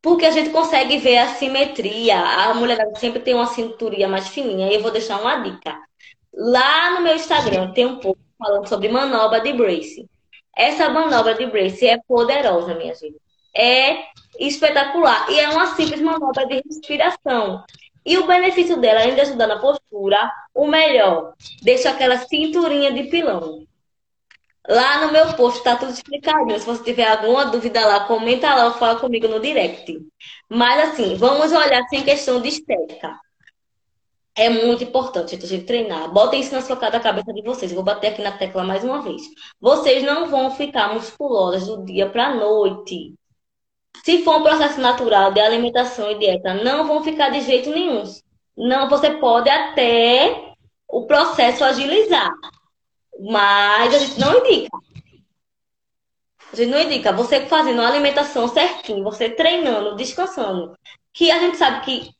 [0.00, 2.20] Porque a gente consegue ver a simetria.
[2.20, 4.68] A mulher sempre tem uma cinturinha mais fininha.
[4.68, 5.76] E eu vou deixar uma dica.
[6.32, 10.08] Lá no meu Instagram tem um pouco falando sobre manobra de brace.
[10.56, 13.20] Essa manobra de brace é poderosa, minha gente.
[13.56, 14.04] É
[14.38, 15.30] espetacular.
[15.30, 17.64] E é uma simples manobra de respiração.
[18.04, 23.04] E o benefício dela, além de ajudar na postura, o melhor, deixa aquela cinturinha de
[23.04, 23.66] pilão.
[24.68, 26.58] Lá no meu post tá tudo explicado.
[26.58, 29.98] Se você tiver alguma dúvida lá, comenta lá ou fala comigo no direct.
[30.48, 33.18] Mas assim, vamos olhar sem questão de estética.
[34.34, 36.12] É muito importante a gente treinar.
[36.12, 37.72] Botem isso na sua cada cabeça de vocês.
[37.72, 39.22] Eu vou bater aqui na tecla mais uma vez.
[39.60, 43.17] Vocês não vão ficar musculosas do dia para a noite.
[44.04, 48.02] Se for um processo natural de alimentação e dieta, não vão ficar de jeito nenhum.
[48.56, 50.52] Não, você pode até
[50.88, 52.30] o processo agilizar,
[53.20, 54.76] mas a gente não indica.
[56.52, 57.12] A gente não indica.
[57.12, 60.76] Você fazendo a alimentação certinho, você treinando, descansando,
[61.12, 62.10] que a gente sabe que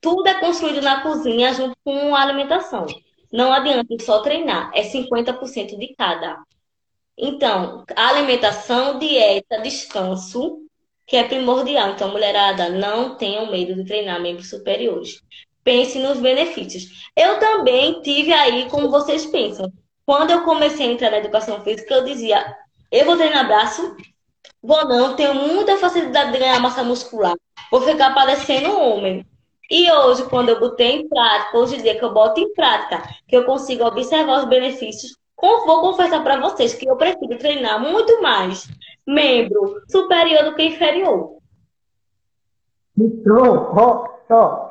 [0.00, 2.86] tudo é construído na cozinha junto com a alimentação.
[3.32, 6.38] Não adianta só treinar, é 50% de cada.
[7.16, 10.62] Então, alimentação, dieta, descanso,
[11.08, 11.90] que é primordial.
[11.90, 15.20] Então, mulherada, não tenham medo de treinar membros superiores.
[15.64, 17.10] Pense nos benefícios.
[17.16, 19.72] Eu também tive aí, como vocês pensam,
[20.06, 22.54] quando eu comecei a entrar na educação física, eu dizia:
[22.92, 23.96] eu vou treinar braço,
[24.62, 27.34] vou não, tenho muita facilidade de ganhar massa muscular,
[27.70, 29.26] vou ficar parecendo um homem.
[29.70, 33.02] E hoje, quando eu botei em prática, hoje em dia que eu boto em prática,
[33.26, 38.22] que eu consigo observar os benefícios, vou confessar para vocês que eu prefiro treinar muito
[38.22, 38.66] mais
[39.08, 41.38] membro superior do que inferior.
[42.96, 44.68] Então, ó, ó,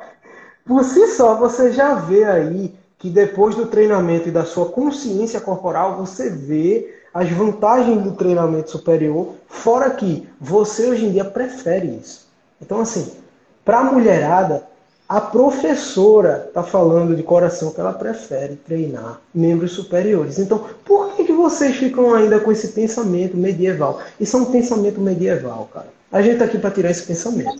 [0.64, 5.42] por si só, você já vê aí que depois do treinamento e da sua consciência
[5.42, 11.88] corporal, você vê as vantagens do treinamento superior, fora que você hoje em dia prefere
[11.88, 12.28] isso.
[12.62, 13.18] Então, assim,
[13.66, 14.68] para a mulherada,
[15.08, 20.38] a professora está falando de coração que ela prefere treinar membros superiores.
[20.38, 24.02] Então, por que, que vocês ficam ainda com esse pensamento medieval?
[24.20, 25.88] Isso é um pensamento medieval, cara.
[26.12, 27.56] A gente está aqui para tirar esse pensamento.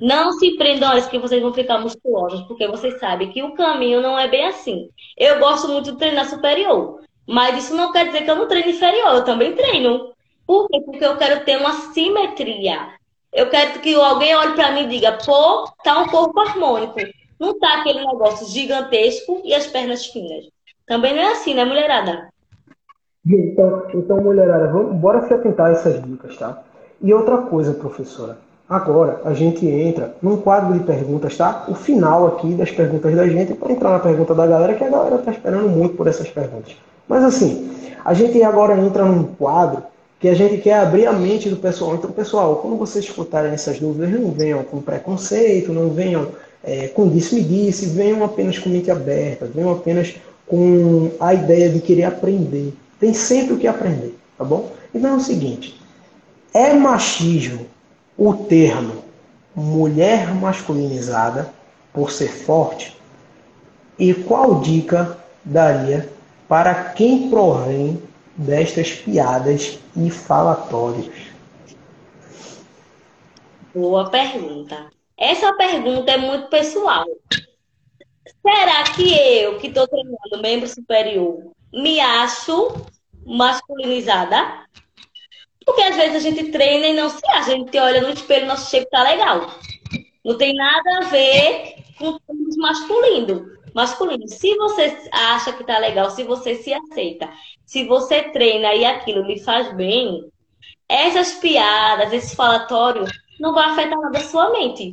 [0.00, 3.54] Não se prendam a isso que vocês vão ficar musculosos, porque vocês sabem que o
[3.54, 4.88] caminho não é bem assim.
[5.16, 8.70] Eu gosto muito de treinar superior, mas isso não quer dizer que eu não treino
[8.70, 10.12] inferior, eu também treino.
[10.46, 10.80] Por quê?
[10.80, 12.94] Porque eu quero ter uma simetria.
[13.34, 17.00] Eu quero que alguém olhe para mim e diga, pô, tá um corpo harmônico.
[17.38, 20.44] Não tá aquele negócio gigantesco e as pernas finas.
[20.86, 22.28] Também não é assim, né, mulherada?
[23.26, 26.62] Então, então mulherada, vamos, bora se atentar a essas dicas, tá?
[27.02, 28.38] E outra coisa, professora.
[28.68, 31.64] Agora a gente entra num quadro de perguntas, tá?
[31.66, 34.90] O final aqui das perguntas da gente para entrar na pergunta da galera, que a
[34.90, 36.76] galera tá esperando muito por essas perguntas.
[37.08, 39.82] Mas assim, a gente agora entra num quadro
[40.24, 41.96] que a gente quer abrir a mente do pessoal.
[41.96, 46.28] Então, pessoal, quando vocês escutarem essas dúvidas, não venham com preconceito, não venham
[46.62, 50.14] é, com disse-me-disse, venham apenas com mente aberta, venham apenas
[50.46, 52.72] com a ideia de querer aprender.
[52.98, 54.72] Tem sempre o que aprender, tá bom?
[54.94, 55.78] Então é o seguinte,
[56.54, 57.66] é machismo
[58.16, 59.04] o termo
[59.54, 61.50] mulher masculinizada
[61.92, 62.96] por ser forte?
[63.98, 66.08] E qual dica daria
[66.48, 68.00] para quem provém
[68.36, 71.34] destas piadas e falatórios?
[73.74, 74.90] Boa pergunta.
[75.16, 77.04] Essa pergunta é muito pessoal.
[78.42, 82.72] Será que eu, que estou treinando membro superior, me acho
[83.24, 84.64] masculinizada?
[85.64, 87.52] Porque às vezes a gente treina e não se acha.
[87.52, 89.50] A gente olha no espelho nosso shape tá legal.
[90.24, 93.50] Não tem nada a ver com o masculino.
[93.74, 94.28] Masculino.
[94.28, 97.30] Se você acha que tá legal, se você se aceita,
[97.66, 100.30] se você treina e aquilo lhe faz bem,
[100.88, 103.04] essas piadas, esse falatório,
[103.40, 104.92] não vai afetar nada a sua mente.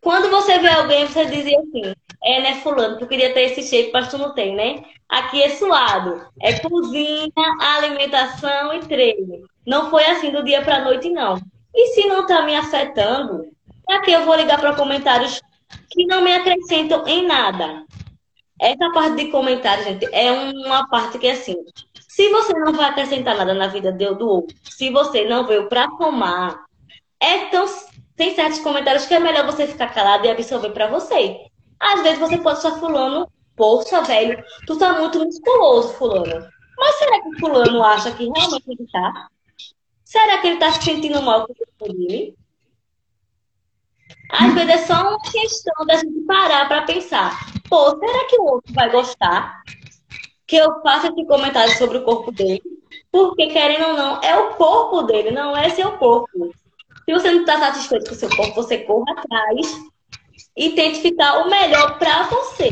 [0.00, 1.92] Quando você vê alguém, você dizia assim,
[2.24, 4.82] é, né, fulano, tu queria ter esse shape, mas tu não tem, né?
[5.08, 6.26] Aqui é suado.
[6.40, 9.48] É cozinha, alimentação e treino.
[9.66, 11.40] Não foi assim do dia para noite, não.
[11.74, 13.44] E se não tá me afetando,
[13.88, 15.40] aqui eu vou ligar para comentários
[15.90, 17.84] que não me acrescentam em nada.
[18.60, 21.56] Essa parte de comentários, gente, é uma parte que, assim,
[22.08, 25.88] se você não vai acrescentar nada na vida do outro, se você não veio para
[25.96, 26.64] tomar,
[27.20, 27.66] é tão.
[28.16, 31.36] Tem certos comentários que é melhor você ficar calado e absorver para você.
[31.78, 36.48] Às vezes você pode estar fulano, poxa, velho, tu tá muito musculoso, fulano.
[36.76, 39.28] Mas será que fulano acha que realmente ele tá?
[40.04, 41.52] Será que ele tá se sentindo mal com
[41.84, 42.36] o dele?
[44.30, 47.57] Às vezes é só uma questão da gente parar para pensar.
[47.68, 49.62] Pô, será que o outro vai gostar
[50.46, 52.62] que eu faça esse comentário sobre o corpo dele?
[53.12, 56.52] Porque, querendo ou não, é o corpo dele, não é seu corpo.
[57.04, 59.76] Se você não está satisfeito com o seu corpo, você corra atrás
[60.56, 62.70] e tente ficar o melhor para você.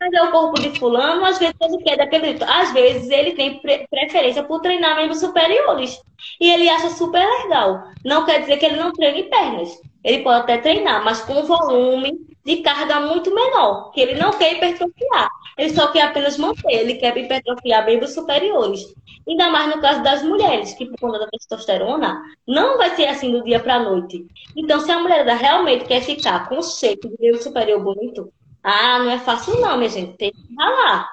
[0.00, 2.44] Mas é o corpo de fulano, às vezes ele quer daquele jeito.
[2.44, 6.00] Às vezes ele tem pre preferência por treinar membros superiores.
[6.40, 7.82] E ele acha super legal.
[8.04, 9.80] Não quer dizer que ele não treine pernas.
[10.04, 13.90] Ele pode até treinar, mas com volume de carga muito menor.
[13.92, 15.28] Que ele não quer hipertrofiar.
[15.58, 16.72] Ele só quer apenas manter.
[16.72, 18.82] Ele quer hipertrofiar membros superiores.
[19.28, 23.30] Ainda mais no caso das mulheres, que por conta da testosterona, não vai ser assim
[23.30, 24.26] do dia para a noite.
[24.56, 28.98] Então, se a mulher realmente quer ficar com o shape de membro superior bonito, ah,
[28.98, 30.16] não é fácil não, minha gente.
[30.16, 31.08] Tem que ralar.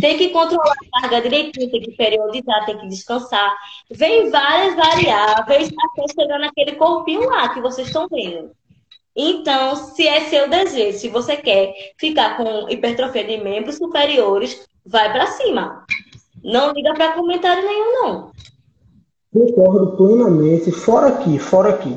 [0.00, 3.54] Tem que controlar a carga direitinho, tem que periodizar, tem que descansar.
[3.90, 8.50] Vem várias variáveis até chegar naquele corpinho lá que vocês estão vendo.
[9.16, 15.10] Então, se é seu desejo, se você quer ficar com hipertrofia de membros superiores, vai
[15.10, 15.86] para cima.
[16.44, 18.30] Não liga para comentário nenhum, não.
[19.32, 20.70] Concordo plenamente.
[20.70, 21.96] Fora aqui, fora aqui.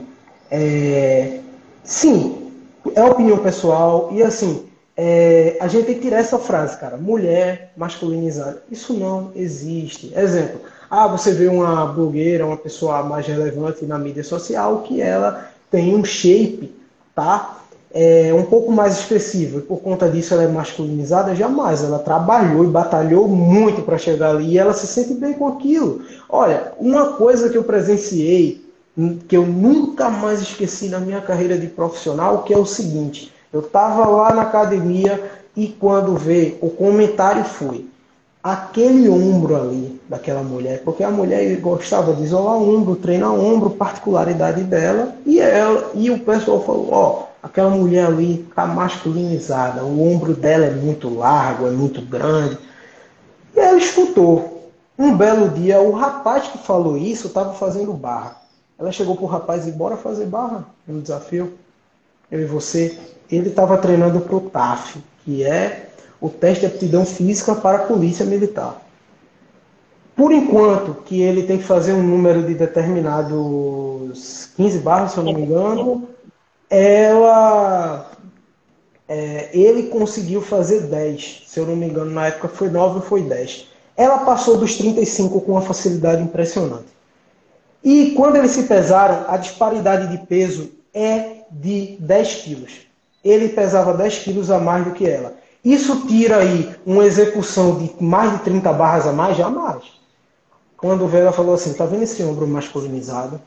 [0.50, 1.42] É...
[1.84, 2.52] Sim,
[2.96, 4.10] é opinião pessoal.
[4.14, 5.58] E assim, é...
[5.60, 6.96] a gente tem que tirar essa frase, cara.
[6.96, 8.64] Mulher masculinizada.
[8.72, 10.12] Isso não existe.
[10.16, 10.62] Exemplo.
[10.90, 15.96] Ah, você vê uma blogueira, uma pessoa mais relevante na mídia social, que ela tem
[15.96, 16.79] um shape,
[17.16, 17.60] tá?
[17.92, 21.84] é, um pouco mais expressiva e por conta disso ela é masculinizada, jamais.
[21.84, 26.02] Ela trabalhou e batalhou muito para chegar ali e ela se sente bem com aquilo.
[26.28, 28.64] Olha, uma coisa que eu presenciei,
[29.28, 33.62] que eu nunca mais esqueci na minha carreira de profissional, que é o seguinte: eu
[33.62, 35.22] estava lá na academia
[35.56, 37.86] e quando vê o comentário foi
[38.44, 44.64] aquele ombro ali daquela mulher, porque a mulher gostava de isolar ombro, treinar ombro, particularidade
[44.64, 50.34] dela, e ela e o pessoal falou, ó, aquela mulher ali está masculinizada, o ombro
[50.34, 52.58] dela é muito largo, é muito grande.
[53.56, 54.72] E ela escutou.
[54.98, 58.36] Um belo dia, o rapaz que falou isso estava fazendo barra.
[58.78, 61.54] Ela chegou para o rapaz e bora fazer barra no desafio.
[62.30, 62.98] Eu e você.
[63.32, 65.90] Ele estava treinando para o TAF, que é
[66.20, 68.82] o teste de aptidão física para a polícia militar.
[70.20, 75.24] Por enquanto, que ele tem que fazer um número de determinados 15 barras, se eu
[75.24, 76.10] não me engano,
[76.70, 78.12] ela.
[79.08, 83.02] É, ele conseguiu fazer 10, se eu não me engano, na época foi 9 ou
[83.02, 83.68] foi 10.
[83.96, 86.88] Ela passou dos 35 com uma facilidade impressionante.
[87.82, 92.74] E quando eles se pesaram, a disparidade de peso é de 10 quilos.
[93.24, 95.36] Ele pesava 10 quilos a mais do que ela.
[95.64, 99.99] Isso tira aí uma execução de mais de 30 barras a mais, jamais.
[100.80, 103.40] Quando o Vela falou assim, tá vendo esse ombro masculinizado?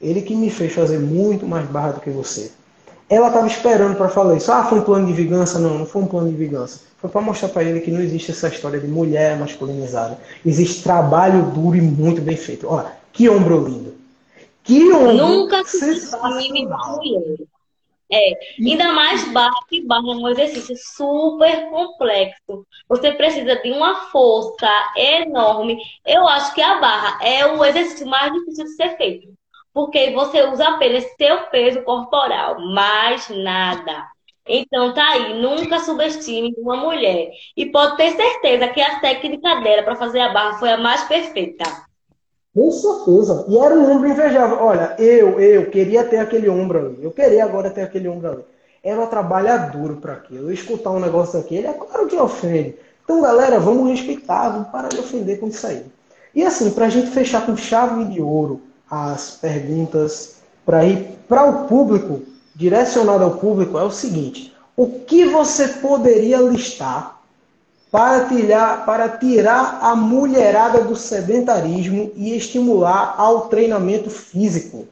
[0.00, 2.50] Ele que me fez fazer muito mais barra do que você.
[3.08, 4.50] Ela estava esperando para falar isso.
[4.50, 5.58] Ah, foi um plano de vingança?
[5.60, 6.80] Não, não foi um plano de vingança.
[6.98, 10.18] Foi para mostrar para ele que não existe essa história de mulher masculinizada.
[10.44, 12.66] Existe trabalho duro e muito bem feito.
[12.68, 13.94] Olha, que ombro lindo.
[14.64, 17.46] Que ombro Nunca se mulher.
[18.10, 22.66] É, ainda mais barra, que barra é um exercício super complexo.
[22.88, 25.78] Você precisa de uma força enorme.
[26.04, 29.28] Eu acho que a barra é o exercício mais difícil de ser feito.
[29.72, 34.06] Porque você usa apenas seu peso corporal, mais nada.
[34.48, 37.30] Então tá aí, nunca subestime uma mulher.
[37.56, 41.02] E pode ter certeza que a técnica dela para fazer a barra foi a mais
[41.04, 41.85] perfeita.
[42.56, 43.44] Com certeza.
[43.48, 44.56] E era um ombro invejável.
[44.62, 46.98] Olha, eu, eu queria ter aquele ombro ali.
[47.02, 48.44] Eu queria agora ter aquele ombro ali.
[48.82, 50.48] Ela trabalha duro para aquilo.
[50.48, 52.74] Eu escutar um negócio daquele, é claro que ofende.
[53.04, 55.84] Então, galera, vamos respeitar, vamos parar de ofender com isso aí.
[56.34, 61.44] E assim, para a gente fechar com chave de ouro as perguntas para ir para
[61.44, 62.22] o público,
[62.54, 67.15] direcionado ao público, é o seguinte: o que você poderia listar
[67.96, 74.86] para tirar, para tirar a mulherada do sedentarismo e estimular ao treinamento físico.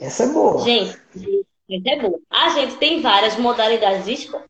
[0.00, 0.62] Essa é boa.
[0.62, 0.96] Gente,
[1.68, 2.20] essa é boa.
[2.30, 4.46] A gente tem várias modalidades de esporte.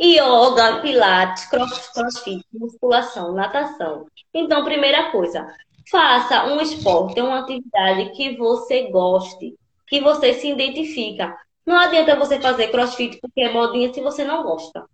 [0.00, 4.06] Yoga, pilates, crossfit, musculação, natação.
[4.32, 5.46] Então, primeira coisa,
[5.90, 9.54] faça um esporte, uma atividade que você goste,
[9.86, 11.36] que você se identifica.
[11.66, 14.86] Não adianta você fazer crossfit porque é modinha se você não gosta.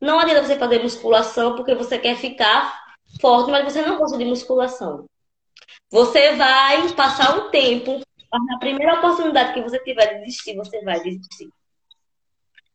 [0.00, 4.24] Não adianta você fazer musculação porque você quer ficar forte, mas você não gosta de
[4.24, 5.06] musculação.
[5.90, 8.00] Você vai passar um tempo,
[8.32, 11.48] na primeira oportunidade que você tiver de desistir, você vai desistir.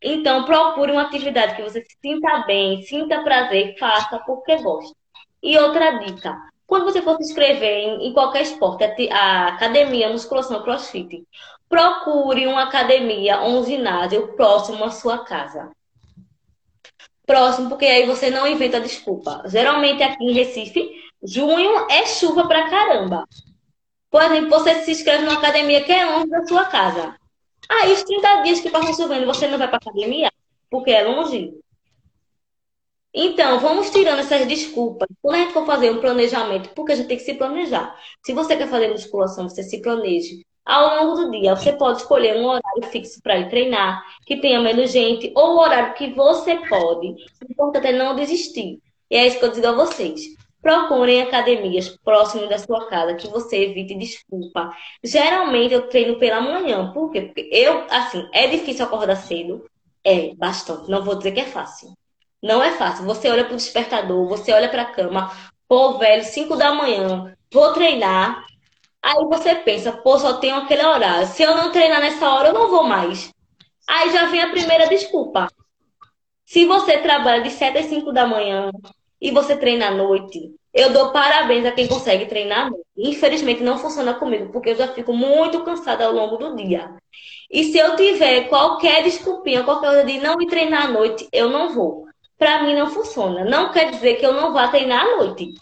[0.01, 4.93] Então, procure uma atividade que você se sinta bem, sinta prazer, faça porque gosta.
[5.41, 10.61] E outra dica: quando você for se inscrever em, em qualquer esporte, a, academia, musculação,
[10.61, 11.24] crossfit,
[11.69, 15.71] procure uma academia ou um ginásio próximo à sua casa
[17.26, 19.43] próximo, porque aí você não inventa desculpa.
[19.45, 20.89] Geralmente aqui em Recife,
[21.24, 23.28] junho é chuva pra caramba.
[24.09, 27.15] Por exemplo, você se inscreve numa academia que é longe da sua casa.
[27.69, 30.32] Aí, os 30 dias que passam chovendo, você não vai pra academia?
[30.69, 31.53] Porque é longe?
[33.13, 35.07] Então, vamos tirando essas desculpas.
[35.21, 37.95] Quando a gente for fazer um planejamento, porque a gente tem que se planejar.
[38.24, 41.55] Se você quer fazer musculação, você se planeje ao longo do dia.
[41.55, 45.59] Você pode escolher um horário fixo para ir treinar, que tenha menos gente, ou o
[45.59, 47.07] horário que você pode.
[47.07, 48.80] O importante é não desistir.
[49.09, 50.22] E é isso que eu digo a vocês.
[50.61, 54.72] Procurem academias próximas da sua casa, que você evite desculpa.
[55.03, 56.91] Geralmente eu treino pela manhã.
[56.93, 57.22] Por quê?
[57.22, 59.66] Porque eu, assim, é difícil acordar cedo.
[60.03, 60.89] É, bastante.
[60.89, 61.93] Não vou dizer que é fácil.
[62.41, 63.05] Não é fácil.
[63.05, 65.32] Você olha para o despertador, você olha para a cama,
[65.68, 68.45] pô, velho, 5 da manhã, vou treinar.
[69.04, 71.28] Aí você pensa, pô, só tenho aquele horário.
[71.28, 73.34] Se eu não treinar nessa hora, eu não vou mais.
[73.86, 75.49] Aí já vem a primeira desculpa.
[76.45, 78.72] Se você trabalha de 7 às 5 da manhã
[79.20, 82.86] e você treina à noite, eu dou parabéns a quem consegue treinar à noite.
[82.95, 86.95] Infelizmente não funciona comigo, porque eu já fico muito cansada ao longo do dia.
[87.51, 91.49] E se eu tiver qualquer desculpinha, qualquer coisa de não ir treinar à noite, eu
[91.49, 92.08] não vou.
[92.38, 93.43] Para mim não funciona.
[93.43, 95.54] Não quer dizer que eu não vá treinar à noite.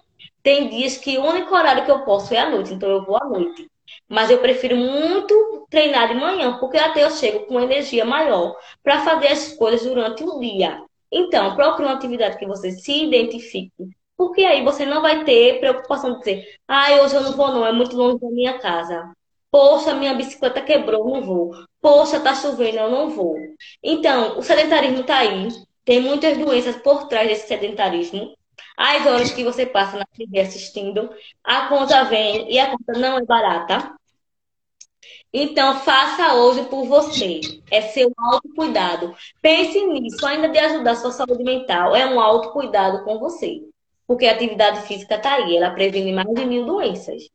[0.44, 3.18] Tem dias que o único horário que eu posso é à noite, então eu vou
[3.18, 3.70] à noite.
[4.08, 9.04] Mas eu prefiro muito treinar de manhã, porque até eu chego com energia maior para
[9.04, 10.82] fazer as coisas durante o dia.
[11.12, 16.14] Então, procure uma atividade que você se identifique, porque aí você não vai ter preocupação
[16.14, 19.12] de dizer, ah, hoje eu não vou não, é muito longe da minha casa.
[19.52, 21.52] Poxa, minha bicicleta quebrou, não vou.
[21.82, 23.36] Poxa, tá chovendo, eu não vou.
[23.84, 25.50] Então, o sedentarismo tá aí.
[25.84, 28.34] Tem muitas doenças por trás desse sedentarismo
[28.78, 31.09] as horas que você passa na TV assistindo,
[31.43, 33.95] a conta vem e a conta não é barata.
[35.34, 37.39] Então, faça hoje por você.
[37.72, 39.16] É seu autocuidado.
[39.41, 41.95] Pense nisso, ainda de ajudar a sua saúde mental.
[41.95, 43.62] É um autocuidado com você.
[44.05, 47.30] Porque a atividade física está aí, ela previne mais de mil doenças.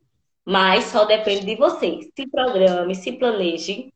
[0.45, 2.01] Mas só depende de você.
[2.15, 3.91] Se programe, se planeje.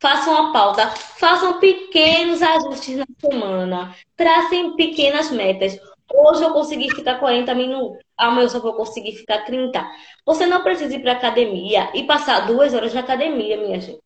[0.00, 5.78] Faça uma pauta, façam pequenos ajustes na semana, tracem pequenas metas.
[6.12, 9.84] Hoje eu consegui ficar 40 minutos, amanhã eu só vou conseguir ficar 30.
[10.26, 14.02] Você não precisa ir para academia e passar duas horas na academia, minha gente.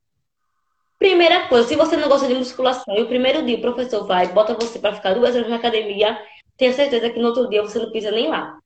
[0.99, 4.29] Primeira coisa, se você não gosta de musculação e o primeiro dia o professor vai,
[4.29, 6.19] bota você para ficar duas horas na academia,
[6.57, 8.59] tenha certeza que no outro dia você não pisa nem lá.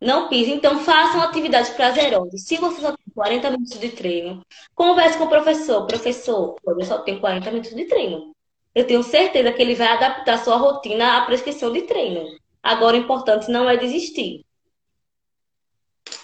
[0.00, 2.42] Não pise, então façam atividades prazerosas.
[2.44, 5.86] Se você só tem 40 minutos de treino, converse com o professor.
[5.86, 8.32] Professor, eu só tenho 40 minutos de treino
[8.78, 12.20] eu tenho certeza que ele vai adaptar sua rotina à prescrição de treino.
[12.62, 14.44] Agora, o importante não é desistir.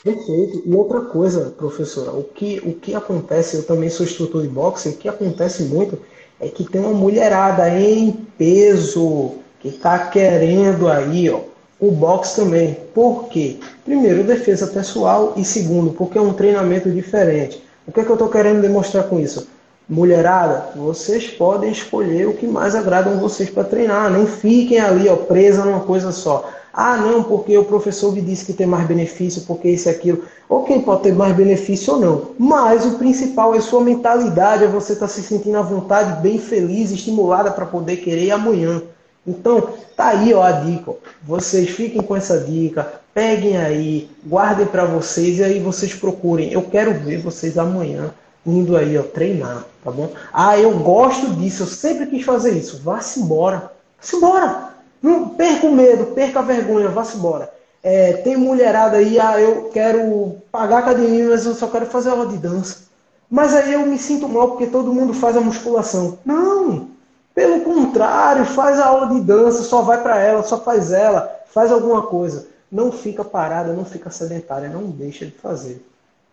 [0.05, 0.63] Perfeito.
[0.65, 4.91] E outra coisa, professora, o que, o que acontece, eu também sou instrutor de boxe,
[4.91, 5.99] o que acontece muito
[6.39, 11.41] é que tem uma mulherada em peso que está querendo aí, ó,
[11.81, 12.77] o boxe também.
[12.95, 13.57] Por quê?
[13.85, 17.61] Primeiro, defesa pessoal e segundo, porque é um treinamento diferente.
[17.85, 19.49] O que, é que eu estou querendo demonstrar com isso?
[19.87, 24.11] Mulherada, vocês podem escolher o que mais agrada a vocês para treinar.
[24.11, 26.49] Não fiquem ali, ó, presa numa coisa só.
[26.73, 30.25] Ah, não, porque o professor me disse que tem mais benefício, porque isso e aquilo.
[30.49, 32.31] Ok, pode ter mais benefício ou não.
[32.39, 36.39] Mas o principal é sua mentalidade, é você estar tá se sentindo à vontade, bem
[36.39, 38.83] feliz, estimulada para poder querer amanhã.
[39.27, 40.93] Então, tá aí ó, a dica.
[40.93, 40.95] Ó.
[41.23, 46.51] Vocês fiquem com essa dica, peguem aí, guardem para vocês e aí vocês procurem.
[46.51, 48.15] Eu quero ver vocês amanhã
[48.47, 50.11] indo aí, ó, treinar, tá bom?
[50.33, 52.81] Ah, eu gosto disso, eu sempre quis fazer isso.
[52.83, 53.71] Vá-se embora.
[53.99, 54.75] Vá-se embora.
[55.03, 57.53] Não perca o medo, perca a vergonha, vá-se embora.
[57.83, 62.27] É, tem mulherada aí, ah, eu quero pagar academia, mas eu só quero fazer aula
[62.27, 62.85] de dança.
[63.31, 66.19] Mas aí eu me sinto mal porque todo mundo faz a musculação.
[66.25, 66.89] Não!
[67.35, 71.73] Pelo contrário, faz a aula de dança, só vai para ela, só faz ela, faz
[71.73, 72.47] alguma coisa.
[72.71, 75.85] Não fica parada, não fica sedentária, não deixa de fazer,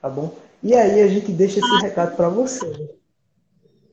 [0.01, 0.32] tá bom?
[0.64, 2.95] E aí a gente deixa esse recado para você.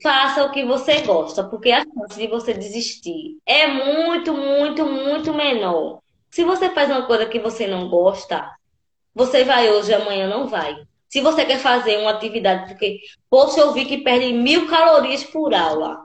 [0.01, 5.33] Faça o que você gosta, porque a chance de você desistir é muito, muito, muito
[5.33, 5.99] menor.
[6.29, 8.49] Se você faz uma coisa que você não gosta,
[9.13, 10.75] você vai hoje, amanhã não vai.
[11.09, 12.99] Se você quer fazer uma atividade, porque,
[13.29, 15.97] poxa, eu vi que perde mil calorias por aula.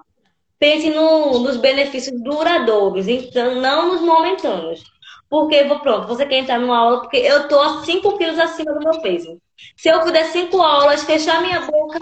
[0.58, 4.82] Pense no, nos benefícios duradouros, então não nos momentâneos.
[5.28, 8.80] Porque, pronto, você quer entrar numa aula porque eu tô a 5 quilos acima do
[8.80, 9.40] meu peso.
[9.76, 11.98] Se eu puder 5 aulas, fechar minha boca,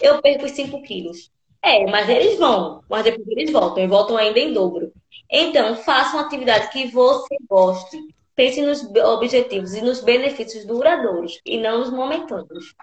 [0.00, 1.30] eu perco os 5 quilos.
[1.62, 4.92] É, mas eles vão, mas depois eles voltam, e voltam ainda em dobro.
[5.30, 7.98] Então, faça uma atividade que você goste.
[8.36, 12.74] Pense nos objetivos e nos benefícios duradouros e não nos momentâneos.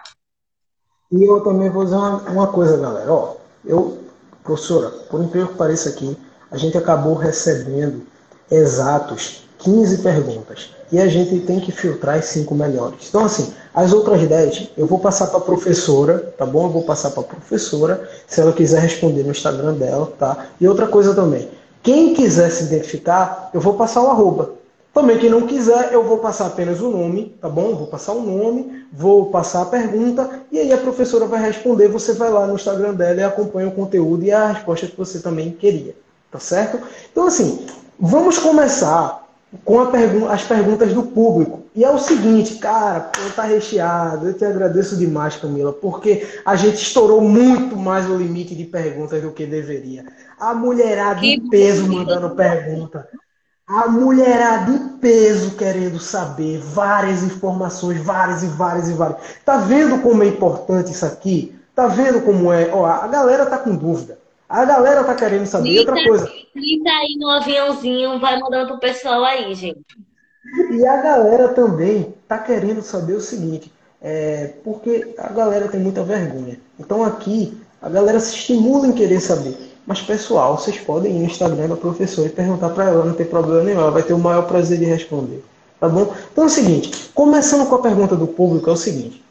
[1.12, 3.10] E eu também vou dizer uma, uma coisa, galera.
[3.10, 4.04] Ó, eu,
[4.42, 6.16] professora, por incrível que pareça aqui,
[6.50, 8.04] a gente acabou recebendo
[8.50, 10.70] exatos 15 perguntas.
[10.92, 13.08] E a gente tem que filtrar as cinco melhores.
[13.08, 16.66] Então, assim, as outras 10 eu vou passar para a professora, tá bom?
[16.66, 20.46] Eu vou passar para a professora, se ela quiser responder no Instagram dela, tá?
[20.60, 21.48] E outra coisa também,
[21.82, 24.52] quem quiser se identificar, eu vou passar o arroba.
[24.92, 27.74] Também quem não quiser, eu vou passar apenas o nome, tá bom?
[27.74, 31.88] Vou passar o nome, vou passar a pergunta e aí a professora vai responder.
[31.88, 35.18] Você vai lá no Instagram dela e acompanha o conteúdo e a resposta que você
[35.18, 35.96] também queria,
[36.30, 36.78] tá certo?
[37.10, 37.66] Então, assim,
[37.98, 39.23] vamos começar
[39.64, 41.64] com pergu as perguntas do público.
[41.74, 44.28] E é o seguinte, cara, tá recheado.
[44.28, 49.22] Eu te agradeço demais, Camila, porque a gente estourou muito mais o limite de perguntas
[49.22, 50.04] do que deveria.
[50.38, 53.08] A mulherada de peso mandando pergunta.
[53.66, 59.18] A mulherada de peso querendo saber várias informações, várias e várias e várias.
[59.44, 61.54] Tá vendo como é importante isso aqui?
[61.74, 62.70] Tá vendo como é?
[62.72, 64.18] Ó, a galera tá com dúvida.
[64.48, 66.30] A galera tá querendo saber Clica, outra coisa.
[66.54, 69.84] Clica aí no aviãozinho, vai mandando pro pessoal aí, gente.
[70.70, 76.04] E a galera também tá querendo saber o seguinte, é, porque a galera tem muita
[76.04, 76.60] vergonha.
[76.78, 79.56] Então aqui a galera se estimula em querer saber.
[79.84, 83.26] Mas pessoal, vocês podem ir no Instagram da professora e perguntar para ela, não tem
[83.26, 85.44] problema nenhum, ela vai ter o maior prazer de responder.
[85.80, 86.14] Tá bom?
[86.32, 89.22] Então é o seguinte, começando com a pergunta do público, é o seguinte.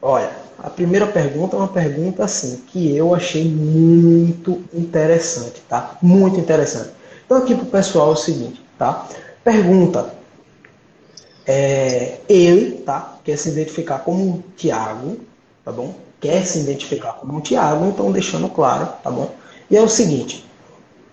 [0.00, 5.98] Olha, a primeira pergunta é uma pergunta assim que eu achei muito interessante, tá?
[6.00, 6.88] Muito interessante.
[7.26, 9.06] Então aqui para o pessoal é o seguinte, tá?
[9.44, 10.14] Pergunta.
[11.46, 13.18] É, ele, tá?
[13.22, 15.18] Quer se identificar como Tiago,
[15.62, 15.96] tá bom?
[16.18, 19.34] Quer se identificar como Tiago, então deixando claro, tá bom?
[19.70, 20.46] E é o seguinte: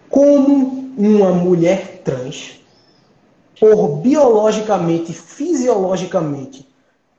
[0.09, 2.61] como uma mulher trans,
[3.59, 6.70] por biologicamente, fisiologicamente,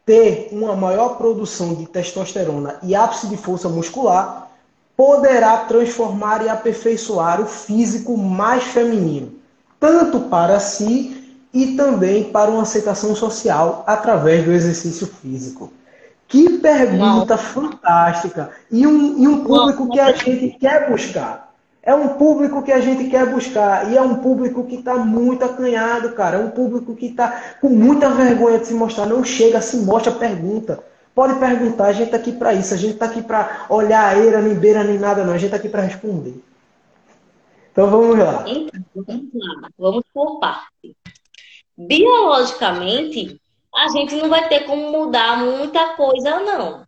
[0.04, 4.50] ter uma maior produção de testosterona e ápice de força muscular,
[4.96, 9.32] poderá transformar e aperfeiçoar o físico mais feminino,
[9.78, 15.72] tanto para si e também para uma aceitação social através do exercício físico.
[16.28, 18.50] Que pergunta fantástica!
[18.70, 21.51] E um, e um público que a gente quer buscar.
[21.82, 23.90] É um público que a gente quer buscar.
[23.90, 26.36] E é um público que está muito acanhado, cara.
[26.36, 29.06] É um público que está com muita vergonha de se mostrar.
[29.06, 30.82] Não chega, se mostra, pergunta.
[31.14, 32.72] Pode perguntar, a gente está aqui para isso.
[32.72, 35.32] A gente está aqui para olhar a eira, nem beira, nem nada, não.
[35.32, 36.40] A gente está aqui para responder.
[37.72, 38.44] Então vamos lá.
[38.46, 39.68] Então, vamos lá.
[39.76, 40.96] Vamos por parte.
[41.76, 43.40] Biologicamente,
[43.74, 46.86] a gente não vai ter como mudar muita coisa, não.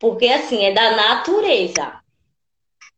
[0.00, 1.99] Porque, assim, é da natureza.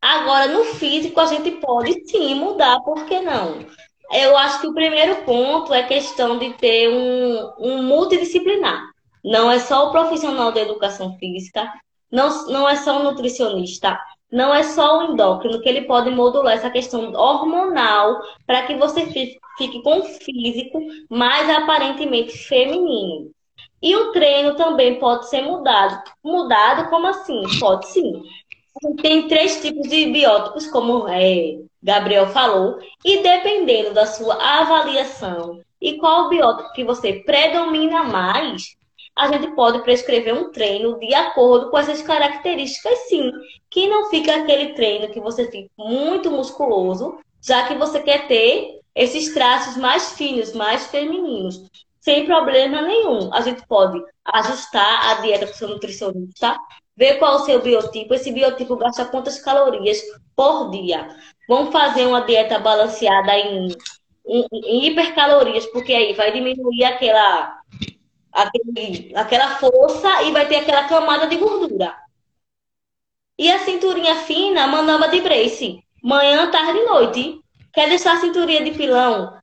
[0.03, 3.65] Agora, no físico, a gente pode sim mudar, por que não?
[4.11, 8.83] Eu acho que o primeiro ponto é questão de ter um, um multidisciplinar.
[9.23, 11.71] Não é só o profissional da educação física,
[12.11, 13.97] não, não é só o nutricionista,
[14.29, 19.05] não é só o endócrino, que ele pode modular essa questão hormonal para que você
[19.05, 23.31] fique, com o físico mais aparentemente feminino.
[23.81, 26.03] E o treino também pode ser mudado.
[26.23, 27.41] Mudado como assim?
[27.59, 28.23] Pode sim.
[29.01, 35.97] Tem três tipos de biótipos, como é, Gabriel falou, e dependendo da sua avaliação e
[35.97, 38.75] qual biótipo que você predomina mais,
[39.15, 43.31] a gente pode prescrever um treino de acordo com essas características, sim.
[43.69, 48.79] Que não fica aquele treino que você fica muito musculoso, já que você quer ter
[48.95, 51.61] esses traços mais finos, mais femininos,
[51.99, 53.33] sem problema nenhum.
[53.33, 56.57] A gente pode ajustar a dieta com o seu nutricionista,
[56.95, 58.13] ver qual é o seu biotipo.
[58.13, 60.01] Esse biotipo gasta quantas calorias
[60.35, 61.07] por dia.
[61.47, 63.69] Vamos fazer uma dieta balanceada em,
[64.25, 67.59] em, em hipercalorias, porque aí vai diminuir aquela
[68.31, 71.95] aquele, aquela força e vai ter aquela camada de gordura.
[73.37, 75.83] E a cinturinha fina, manamba de brace.
[76.03, 77.41] Manhã, tarde e noite.
[77.71, 79.37] Quer deixar a cinturinha de pilão?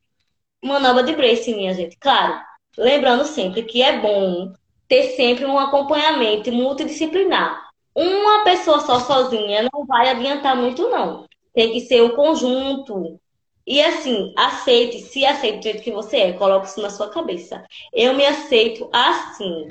[0.63, 1.97] Manamba de brace, minha gente.
[1.99, 2.41] Claro,
[2.77, 4.53] lembrando sempre que é bom
[4.91, 7.71] ter sempre um acompanhamento multidisciplinar.
[7.95, 11.27] Uma pessoa só sozinha não vai adiantar muito, não.
[11.55, 13.21] Tem que ser um conjunto
[13.65, 17.65] e assim, aceite, se aceite do jeito que você é, coloque isso na sua cabeça.
[17.93, 19.69] Eu me aceito assim.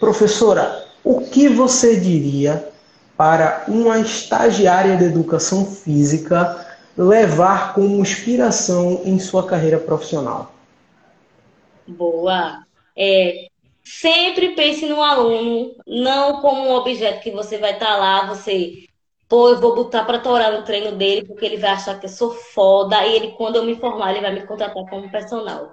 [0.00, 2.68] Professora, o que você diria
[3.16, 6.65] para uma estagiária de educação física
[6.96, 10.52] levar como inspiração em sua carreira profissional?
[11.86, 12.64] Boa.
[12.96, 13.48] É,
[13.84, 18.86] sempre pense no aluno, não como um objeto que você vai estar lá, você
[19.28, 22.10] Pô, eu vou botar para torar no treino dele, porque ele vai achar que eu
[22.10, 23.04] sou foda.
[23.04, 25.72] E ele, quando eu me formar, ele vai me contratar como personal.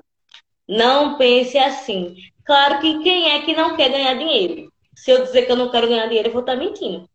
[0.68, 2.16] Não pense assim.
[2.44, 4.72] Claro que quem é que não quer ganhar dinheiro?
[4.96, 7.08] Se eu dizer que eu não quero ganhar dinheiro, eu vou estar mentindo.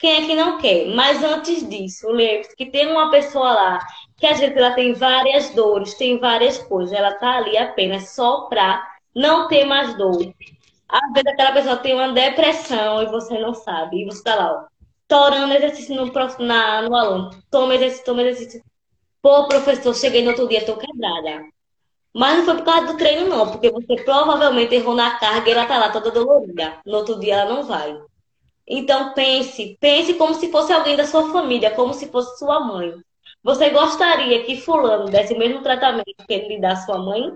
[0.00, 0.86] Quem é que não quer?
[0.88, 3.78] Mas antes disso, lembre-se que tem uma pessoa lá
[4.16, 6.92] que às vezes ela tem várias dores, tem várias coisas.
[6.92, 8.82] Ela tá ali apenas só para
[9.14, 10.34] não ter mais dor.
[10.88, 14.02] Às vezes aquela pessoa tem uma depressão e você não sabe.
[14.02, 14.70] E você tá lá, ó
[15.10, 16.12] torando exercício no,
[16.46, 17.30] na, no aluno.
[17.50, 18.62] Toma exercício, toma exercício.
[19.20, 21.44] Pô, professor, cheguei no outro dia, tô quebrada.
[22.14, 25.52] Mas não foi por causa do treino, não, porque você provavelmente errou na carga e
[25.52, 26.78] ela tá lá toda dolorida.
[26.86, 28.00] No outro dia ela não vai.
[28.72, 32.94] Então pense, pense como se fosse alguém da sua família, como se fosse sua mãe.
[33.42, 37.32] Você gostaria que fulano desse o mesmo tratamento que ele lhe dá à sua mãe?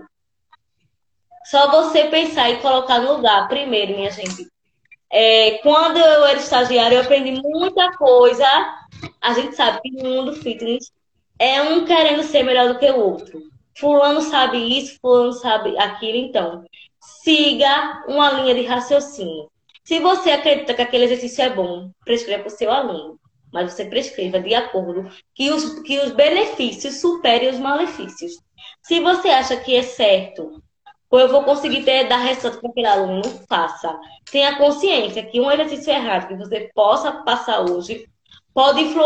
[1.43, 4.47] Só você pensar e colocar no lugar primeiro, minha gente.
[5.11, 8.47] É, quando eu era estagiária, eu aprendi muita coisa.
[9.21, 10.89] A gente sabe que no mundo fitness
[11.37, 13.41] é um querendo ser melhor do que o outro.
[13.77, 16.63] Fulano sabe isso, fulano sabe aquilo, então.
[16.99, 19.49] Siga uma linha de raciocínio.
[19.85, 23.19] Se você acredita que aquele exercício é bom, prescreva para o seu aluno.
[23.53, 28.33] Mas você prescreva de acordo que os, que os benefícios superem os malefícios.
[28.81, 30.61] Se você acha que é certo,
[31.09, 33.97] ou eu vou conseguir ter, dar resposta para aquele aluno, faça.
[34.31, 38.05] Tenha consciência que um exercício errado que você possa passar hoje
[38.55, 39.05] pode, influ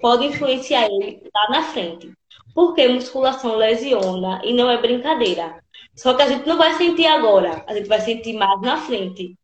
[0.00, 2.12] pode influenciar ele lá na frente.
[2.54, 5.58] Porque musculação lesiona e não é brincadeira.
[5.96, 9.34] Só que a gente não vai sentir agora, a gente vai sentir mais na frente.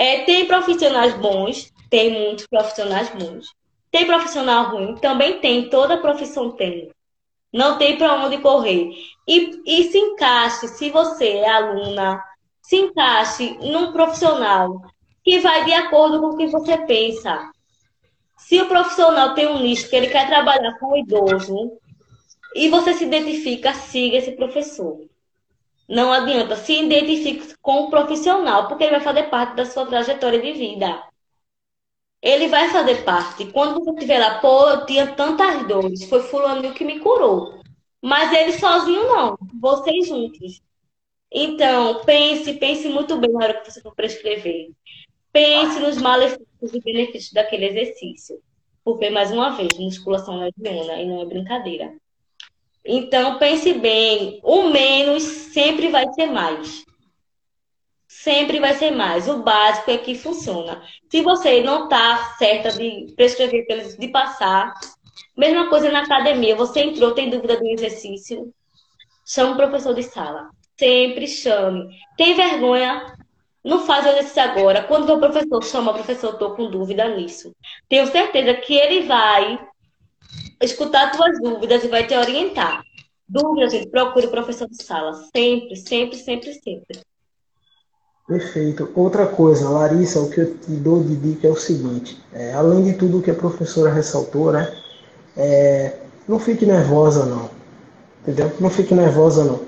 [0.00, 3.54] É, tem profissionais bons, tem muitos profissionais bons.
[3.90, 6.90] Tem profissional ruim, também tem, toda profissão tem.
[7.52, 8.92] Não tem para onde correr.
[9.28, 12.18] E, e se encaixe, se você é aluna,
[12.62, 14.80] se encaixe num profissional
[15.22, 17.50] que vai de acordo com o que você pensa.
[18.38, 21.72] Se o profissional tem um nicho que ele quer trabalhar com o idoso,
[22.54, 25.09] e você se identifica, siga esse professor.
[25.90, 30.40] Não adianta, se identifique com o profissional, porque ele vai fazer parte da sua trajetória
[30.40, 31.02] de vida.
[32.22, 33.46] Ele vai fazer parte.
[33.46, 37.60] Quando você estiver lá, pô, eu tinha tantas dores, foi fulano que me curou.
[38.00, 40.62] Mas ele sozinho não, vocês juntos.
[41.32, 44.70] Então, pense, pense muito bem na hora que você for prescrever.
[45.32, 48.40] Pense nos malefícios e benefícios daquele exercício.
[48.84, 51.92] Porque, mais uma vez, musculação é legiona e não é brincadeira.
[52.84, 56.84] Então, pense bem, o menos sempre vai ser mais.
[58.08, 59.28] Sempre vai ser mais.
[59.28, 60.82] O básico é que funciona.
[61.10, 63.66] Se você não está certa de prescrever,
[63.96, 64.74] de passar,
[65.36, 68.52] mesma coisa na academia, você entrou, tem dúvida do exercício,
[69.24, 70.50] chame o professor de sala.
[70.78, 71.94] Sempre chame.
[72.16, 73.14] Tem vergonha?
[73.62, 74.84] Não faz o exercício agora.
[74.84, 77.54] Quando o professor chama, o professor, estou com dúvida nisso.
[77.88, 79.58] Tenho certeza que ele vai
[80.60, 82.84] escutar tuas dúvidas e vai te orientar.
[83.28, 85.14] Dúvidas, gente, procure o professor de sala.
[85.34, 87.00] Sempre, sempre, sempre, sempre.
[88.26, 88.90] Perfeito.
[88.94, 92.84] Outra coisa, Larissa, o que eu te dou de dica é o seguinte: é, além
[92.84, 94.72] de tudo que a professora ressaltou, né?
[95.36, 97.50] É, não fique nervosa, não.
[98.22, 98.52] Entendeu?
[98.60, 99.64] Não fique nervosa, não.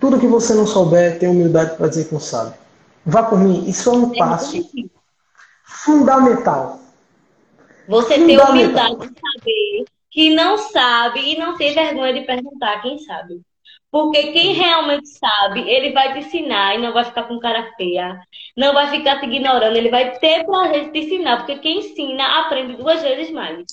[0.00, 2.54] Tudo que você não souber, tenha humildade para dizer que não sabe.
[3.04, 3.68] Vá por mim.
[3.68, 4.62] Isso é um passo
[5.64, 6.80] fundamental.
[7.88, 9.65] Você tem humildade de saber
[10.16, 13.42] que não sabe e não tem vergonha de perguntar quem sabe.
[13.90, 18.18] Porque quem realmente sabe, ele vai te ensinar e não vai ficar com cara feia,
[18.56, 22.78] não vai ficar te ignorando, ele vai ter prazer te ensinar, porque quem ensina aprende
[22.78, 23.66] duas vezes mais.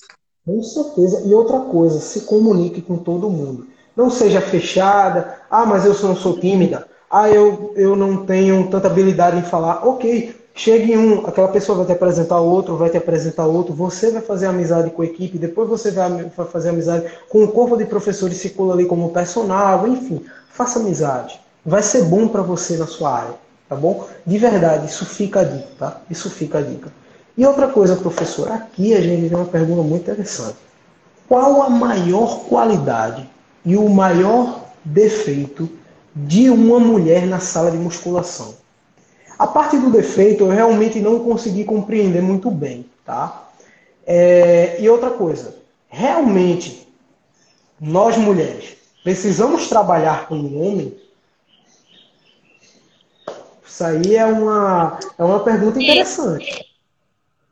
[0.45, 1.25] Com certeza.
[1.25, 3.67] E outra coisa, se comunique com todo mundo.
[3.95, 8.87] Não seja fechada, ah, mas eu não sou tímida, ah, eu, eu não tenho tanta
[8.87, 9.87] habilidade em falar.
[9.87, 14.21] Ok, Chegue um, aquela pessoa vai te apresentar outro, vai te apresentar outro, você vai
[14.21, 18.37] fazer amizade com a equipe, depois você vai fazer amizade com o corpo de professores
[18.37, 21.41] circula ali como personal, enfim, faça amizade.
[21.65, 23.33] Vai ser bom para você na sua área,
[23.67, 24.07] tá bom?
[24.25, 26.01] De verdade, isso fica a dica, tá?
[26.07, 26.91] Isso fica a dica.
[27.35, 30.57] E outra coisa, professor, aqui a gente tem uma pergunta muito interessante.
[31.27, 33.27] Qual a maior qualidade
[33.65, 35.67] e o maior defeito
[36.15, 38.53] de uma mulher na sala de musculação?
[39.37, 43.49] A parte do defeito eu realmente não consegui compreender muito bem, tá?
[44.05, 45.55] É, e outra coisa,
[45.89, 46.87] realmente
[47.79, 50.97] nós mulheres precisamos trabalhar com um homem?
[53.65, 56.65] Isso aí é uma, é uma pergunta interessante.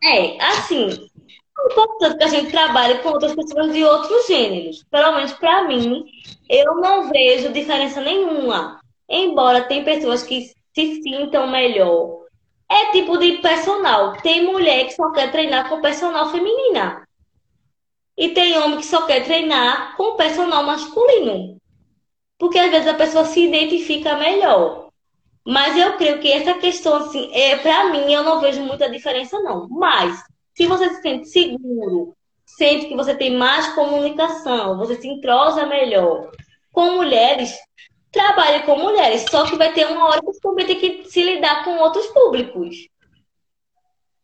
[0.03, 4.84] É, assim, é importante que a gente trabalhe com outras pessoas de outros gêneros.
[4.89, 6.05] Pelo menos para mim,
[6.49, 8.79] eu não vejo diferença nenhuma.
[9.09, 12.22] Embora tem pessoas que se sintam melhor.
[12.69, 14.13] É tipo de personal.
[14.22, 17.05] Tem mulher que só quer treinar com personal feminina.
[18.17, 21.57] E tem homem que só quer treinar com personal masculino.
[22.38, 24.89] Porque às vezes a pessoa se identifica melhor.
[25.45, 29.39] Mas eu creio que essa questão, assim, é, para mim, eu não vejo muita diferença,
[29.39, 29.67] não.
[29.69, 32.15] Mas, se você se sente seguro,
[32.45, 36.30] sente que você tem mais comunicação, você se entrosa melhor
[36.72, 37.57] com mulheres,
[38.12, 41.24] trabalhe com mulheres, só que vai ter uma hora que você também tem que se
[41.24, 42.88] lidar com outros públicos.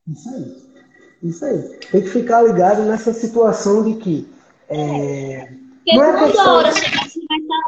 [0.07, 0.67] Isso aí.
[1.23, 1.79] Isso aí.
[1.91, 4.27] Tem que ficar ligado nessa situação de que.
[4.69, 5.47] É...
[5.85, 6.55] Porque não é questão...
[6.55, 7.63] hora você vai estar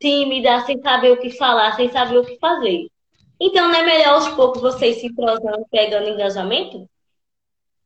[0.00, 2.88] tímida, sem saber o que falar, sem saber o que fazer.
[3.38, 6.88] Então, não é melhor aos poucos vocês se entrosando, pegando engajamento?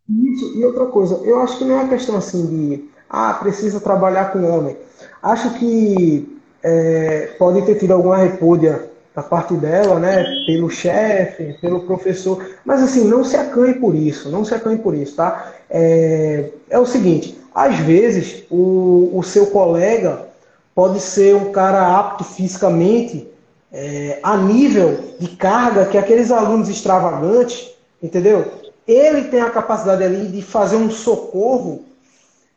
[0.09, 4.33] Isso, e outra coisa, eu acho que não é questão assim de, ah, precisa trabalhar
[4.33, 4.77] com homem.
[5.23, 6.34] Acho que
[6.65, 12.83] é, pode ter tido alguma repúdia da parte dela, né, pelo chefe, pelo professor, mas
[12.83, 15.53] assim, não se acanhe por isso, não se acanhe por isso, tá?
[15.71, 20.27] É, é o seguinte, às vezes o, o seu colega
[20.75, 23.29] pode ser um cara apto fisicamente
[23.73, 27.71] é, a nível de carga que aqueles alunos extravagantes,
[28.03, 28.45] entendeu?
[28.87, 31.85] Ele tem a capacidade ali de fazer um socorro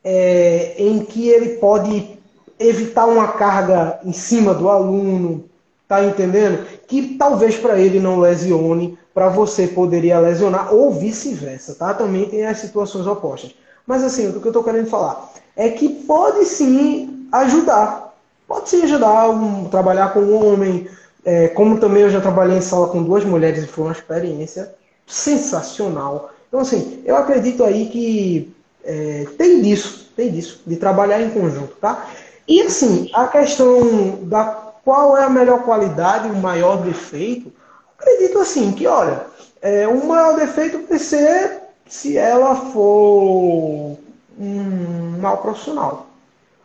[0.03, 2.16] é, em que ele pode
[2.59, 5.45] evitar uma carga em cima do aluno,
[5.87, 6.65] tá entendendo?
[6.87, 11.93] Que talvez para ele não lesione, para você poderia lesionar, ou vice-versa, tá?
[11.93, 13.55] Também tem as situações opostas.
[13.85, 18.13] Mas assim, o que eu estou querendo falar é que pode sim ajudar.
[18.47, 20.87] Pode sim ajudar um, trabalhar com um homem.
[21.25, 24.73] É, como também eu já trabalhei em sala com duas mulheres e foi uma experiência
[25.05, 26.31] sensacional.
[26.47, 28.53] Então, assim, eu acredito aí que
[28.83, 32.07] é, tem disso, tem disso, de trabalhar em conjunto, tá?
[32.47, 34.45] E assim, a questão da
[34.83, 37.51] qual é a melhor qualidade, o maior defeito,
[37.99, 39.25] acredito assim, que olha,
[39.61, 43.97] é, o maior defeito vai ser se ela for
[44.39, 46.07] um mau profissional.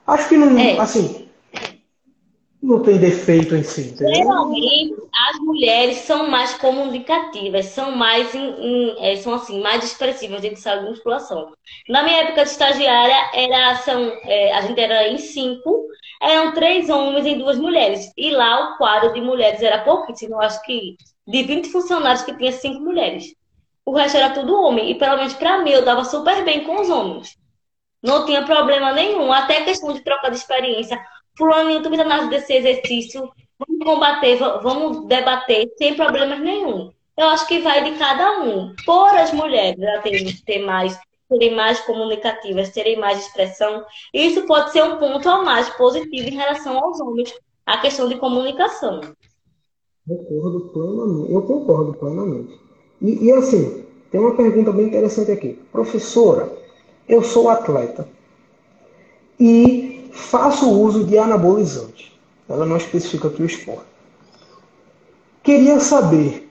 [0.06, 0.78] Acho que não, é.
[0.78, 1.21] assim,
[2.62, 3.94] não tem defeito em si.
[3.98, 4.94] Geralmente
[5.30, 8.32] as mulheres são mais comunicativas, são mais
[8.98, 11.52] é, são assim mais expressivas dentro de sala de musculação.
[11.88, 15.86] Na minha época de estagiária era são é, a gente era em cinco,
[16.20, 20.62] eram três homens e duas mulheres e lá o quadro de mulheres era pouquíssimo, acho
[20.62, 20.96] que
[21.26, 23.34] de 20 funcionários que tinha cinco mulheres.
[23.84, 24.90] O resto era tudo homem.
[24.90, 27.36] E pelo menos para mim, eu dava super bem com os homens.
[28.02, 29.32] Não tinha problema nenhum.
[29.32, 31.00] Até questão de troca de experiência.
[31.36, 33.30] Fulano, tu me dá desse exercício.
[33.58, 36.90] Vamos combater, vamos debater sem problemas nenhum.
[37.16, 38.74] Eu acho que vai de cada um.
[38.84, 44.72] Por as mulheres a terem, ter mais, serem mais comunicativas, terem mais expressão, isso pode
[44.72, 47.32] ser um ponto a mais positivo em relação aos homens,
[47.66, 49.00] a questão de comunicação.
[50.08, 51.32] Concordo plenamente.
[51.32, 52.58] Eu concordo plenamente.
[53.00, 55.58] E, e assim, tem uma pergunta bem interessante aqui.
[55.70, 56.50] Professora,
[57.08, 58.08] eu sou atleta
[59.38, 62.12] e faço uso de anabolizante.
[62.48, 63.86] Ela não especifica aqui o esporte.
[65.42, 66.50] Queria saber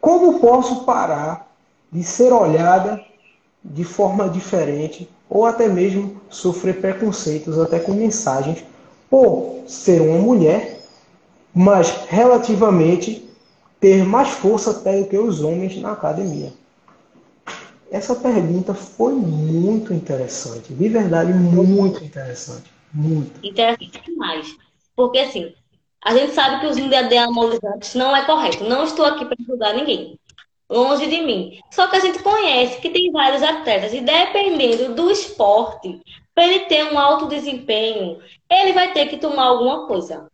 [0.00, 1.52] como posso parar
[1.92, 3.04] de ser olhada
[3.62, 8.64] de forma diferente ou até mesmo sofrer preconceitos até com mensagens
[9.10, 10.80] por ser uma mulher,
[11.54, 13.28] mas relativamente
[13.78, 16.52] ter mais força até do que os homens na academia?
[17.90, 22.70] Essa pergunta foi muito interessante, de verdade, muito interessante.
[22.92, 23.44] Muito.
[23.44, 24.56] Interessante demais.
[24.94, 25.54] Porque assim,
[26.04, 28.64] a gente sabe que os anabolizantes não é correto.
[28.64, 30.18] Não estou aqui para julgar ninguém.
[30.68, 31.58] Longe de mim.
[31.70, 36.00] Só que a gente conhece que tem vários atletas e dependendo do esporte,
[36.34, 40.30] para ele ter um alto desempenho, ele vai ter que tomar alguma coisa.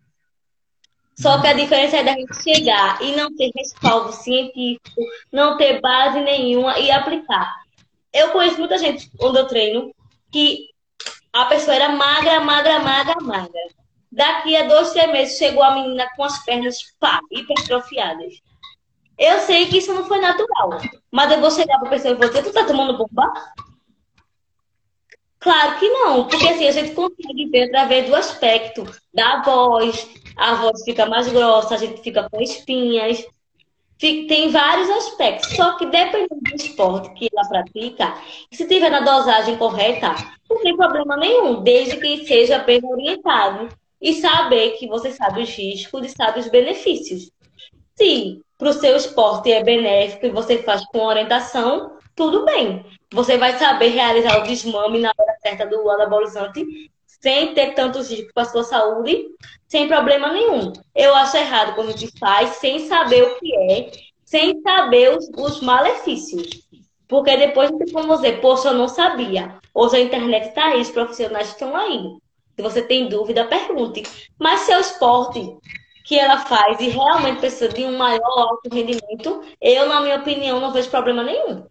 [1.19, 5.01] Só que a diferença é da gente chegar e não ter respaldo científico,
[5.33, 7.55] não ter base nenhuma e aplicar.
[8.13, 9.95] Eu conheço muita gente onde eu treino
[10.31, 10.69] que
[11.33, 13.61] a pessoa era magra, magra, magra, magra.
[14.13, 18.35] Daqui a dois, três meses chegou a menina com as pernas pá, hipertrofiadas.
[19.19, 20.79] Eu sei que isso não foi natural.
[21.11, 23.33] Mas eu vou chegar para a pessoa e vou dizer, tu tá tomando bomba?
[25.39, 30.55] Claro que não, porque assim a gente consegue ver através do aspecto da voz, a
[30.57, 33.25] voz fica mais grossa, a gente fica com espinhas.
[33.99, 35.57] Tem vários aspectos.
[35.57, 38.15] Só que dependendo do esporte que ela pratica,
[38.53, 40.15] se tiver na dosagem correta,
[40.51, 43.69] não tem problema nenhum, desde que seja bem orientado
[44.01, 47.31] e saber que você sabe os riscos e sabe os benefícios.
[47.97, 52.85] Se para o seu esporte é benéfico e você faz com orientação, tudo bem.
[53.13, 58.33] Você vai saber realizar o desmame na hora certa do anabolizante sem ter tantos riscos
[58.33, 59.27] para a sua saúde,
[59.69, 60.73] sem problema nenhum.
[60.95, 63.91] Eu acho errado quando a gente faz sem saber o que é,
[64.25, 66.67] sem saber os, os malefícios.
[67.09, 69.59] Porque depois não tem como dizer, poxa, eu não sabia.
[69.73, 72.17] Hoje a internet está aí, os profissionais estão aí.
[72.57, 74.03] Se você tem dúvida, pergunte.
[74.39, 75.57] Mas se é o esporte
[76.05, 80.61] que ela faz e realmente precisa de um maior alto rendimento, eu, na minha opinião,
[80.61, 81.65] não vejo problema nenhum.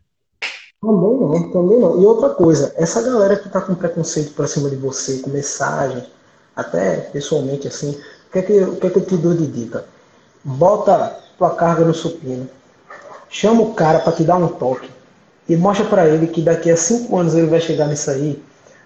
[0.81, 2.01] Também não, também não.
[2.01, 6.05] E outra coisa, essa galera que tá com preconceito pra cima de você, com mensagem,
[6.55, 9.47] até pessoalmente assim, o que é que, o que, é que eu te dou de
[9.47, 9.85] dica?
[10.43, 12.49] Bota tua carga no supino,
[13.29, 14.89] chama o cara para te dar um toque
[15.47, 18.43] e mostra para ele que daqui a cinco anos ele vai chegar nisso aí.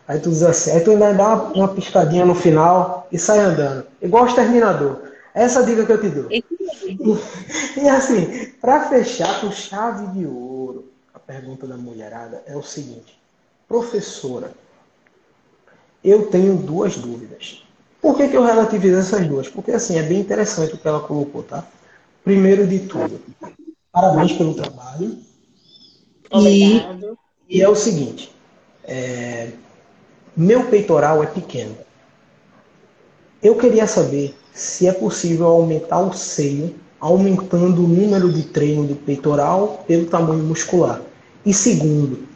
[0.08, 3.40] Aí tu diz assim, aí tu ainda dá uma, uma piscadinha no final e sai
[3.40, 3.86] andando.
[4.02, 4.98] Igual o exterminador.
[5.34, 6.32] Essa é a dica que eu te dou.
[6.32, 6.44] E,
[7.80, 10.50] e assim, para fechar com chave de ouro,
[11.30, 13.22] pergunta da mulherada é o seguinte:
[13.68, 14.52] professora,
[16.04, 17.64] eu tenho duas dúvidas.
[18.02, 19.50] Por que, que eu relativizo essas duas?
[19.50, 21.66] Porque assim, é bem interessante o que ela colocou, tá?
[22.24, 23.20] Primeiro de tudo,
[23.92, 25.18] parabéns pelo trabalho.
[26.32, 27.18] Obrigado.
[27.50, 28.32] E, e é o seguinte:
[28.84, 29.50] é,
[30.36, 31.76] meu peitoral é pequeno.
[33.42, 38.94] Eu queria saber se é possível aumentar o seio aumentando o número de treino de
[38.94, 41.02] peitoral pelo tamanho muscular.
[41.46, 42.28] E segundo,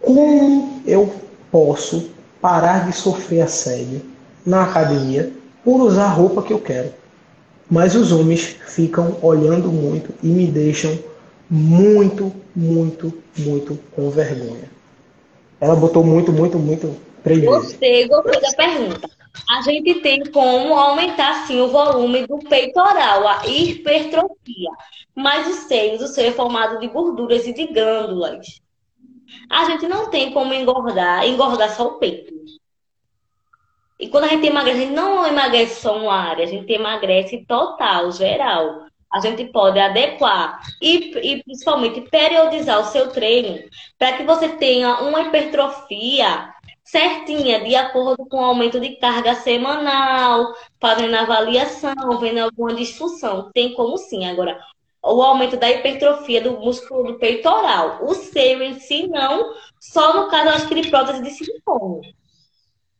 [0.00, 1.12] como eu
[1.50, 2.10] posso
[2.44, 4.02] parar de sofrer assédio
[4.44, 5.32] na academia
[5.64, 6.92] por usar a roupa que eu quero?
[7.70, 10.98] Mas os homens ficam olhando muito e me deixam
[11.48, 14.70] muito, muito, muito com vergonha.
[15.58, 19.08] Ela botou muito, muito, muito Gostei, gostei da pergunta.
[19.50, 24.70] A gente tem como aumentar sim o volume do peitoral, a hipertrofia.
[25.14, 28.60] Mas os seios, o seio é formado de gorduras e de glândulas.
[29.50, 32.32] A gente não tem como engordar, engordar só o peito.
[33.98, 37.44] E quando a gente emagrece, a gente não emagrece só uma área, a gente emagrece
[37.46, 38.84] total, geral.
[39.12, 43.62] A gente pode adequar e, e principalmente periodizar o seu treino
[43.96, 50.52] para que você tenha uma hipertrofia certinha, de acordo com o aumento de carga semanal,
[50.80, 53.50] fazendo avaliação, vendo alguma disfunção.
[53.54, 54.26] Tem como sim.
[54.26, 54.58] Agora,
[55.04, 57.98] o aumento da hipertrofia do músculo do peitoral.
[58.02, 62.14] O seio em si, não, só no caso, acho que de prótese de silicone.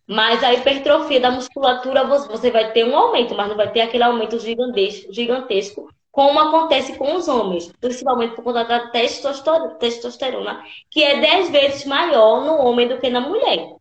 [0.07, 4.05] Mas a hipertrofia da musculatura, você vai ter um aumento, mas não vai ter aquele
[4.05, 11.21] aumento gigantesco, gigantesco como acontece com os homens, principalmente por conta da testosterona, que é
[11.21, 13.75] 10 vezes maior no homem do que na mulher.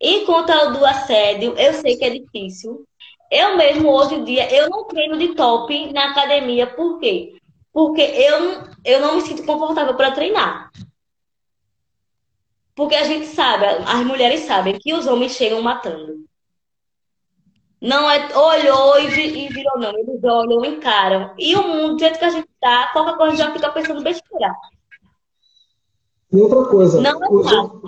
[0.00, 2.84] E quanto ao do assédio, eu sei que é difícil.
[3.30, 6.66] Eu mesmo, hoje em dia, eu não treino de top na academia.
[6.66, 7.36] Por quê?
[7.72, 10.70] Porque eu, eu não me sinto confortável para treinar.
[12.74, 16.24] Porque a gente sabe, as mulheres sabem que os homens chegam matando.
[17.80, 19.90] Não é olhou e, e virou, não.
[19.98, 21.34] Eles olham, encaram.
[21.36, 24.54] E o mundo, do jeito que a gente tá, qualquer coisa já fica pensando besteira.
[26.32, 27.00] E outra coisa.
[27.00, 27.82] Não é fácil.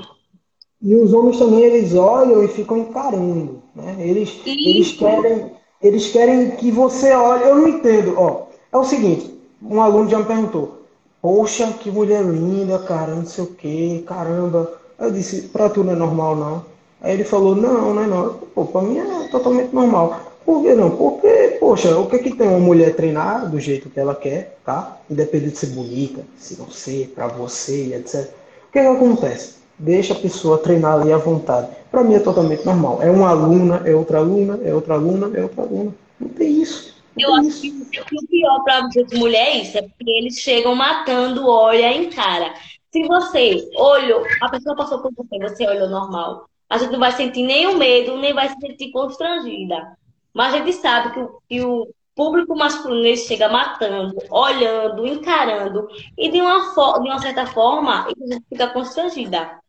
[0.83, 3.63] E os homens também, eles olham e ficam encarando.
[3.75, 3.97] Né?
[4.01, 7.45] Eles, eles, querem, eles querem que você olhe.
[7.45, 8.15] Eu não entendo.
[8.19, 9.34] Ó, é o seguinte:
[9.65, 10.83] um aluno já me perguntou.
[11.23, 14.71] Poxa, que mulher linda, cara, não sei o que, caramba.
[14.99, 16.65] Eu disse, pra tu não é normal, não.
[17.01, 18.35] Aí ele falou, não, não é não.
[18.55, 20.21] Pô, pra mim é totalmente normal.
[20.45, 20.91] Por que não?
[20.91, 24.59] Porque, poxa, o que é que tem uma mulher treinar do jeito que ela quer,
[24.65, 24.99] tá?
[25.11, 28.31] Independente de ser bonita, se não ser, pra você, etc.
[28.69, 29.55] O que, é que acontece?
[29.79, 31.69] Deixa a pessoa treinar ali à vontade.
[31.91, 32.99] Para mim é totalmente normal.
[33.03, 35.95] É uma aluna, é outra aluna, é outra aluna, é outra aluna.
[36.21, 36.94] Não tem isso.
[37.17, 41.93] Eu acho que o pior para as mulheres é é porque eles chegam matando, olha
[41.93, 42.55] em cara.
[42.91, 47.13] Se você olhou, a pessoa passou por você, você olhou normal a gente não vai
[47.13, 49.97] sentir nenhum medo, nem vai se sentir constrangida.
[50.33, 56.29] Mas a gente sabe que o, que o público masculino chega matando, olhando, encarando, e
[56.31, 59.61] de uma, de uma certa forma, a gente fica constrangida.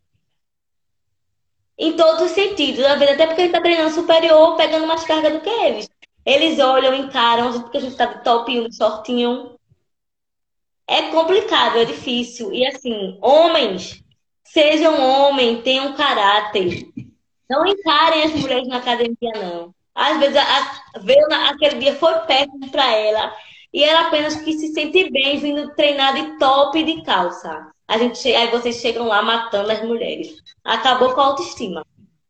[1.78, 5.04] Em todos os sentidos, às vezes até porque a gente está treinando superior, pegando mais
[5.04, 5.90] carga do que eles.
[6.26, 9.60] Eles olham, encaram, porque a gente está de top 1, de shortinho.
[10.88, 12.52] É complicado, é difícil.
[12.54, 14.04] E assim, homens,
[14.56, 16.88] Sejam homem, tenham caráter.
[17.50, 19.76] Não encarem as mulheres na academia, não.
[19.94, 23.36] Às vezes, a, veio na, aquele dia foi péssimo para ela
[23.74, 27.70] e ela apenas que se sente bem vindo treinar de top e de calça.
[27.86, 30.36] A gente, aí vocês chegam lá matando as mulheres.
[30.64, 31.86] Acabou com a autoestima.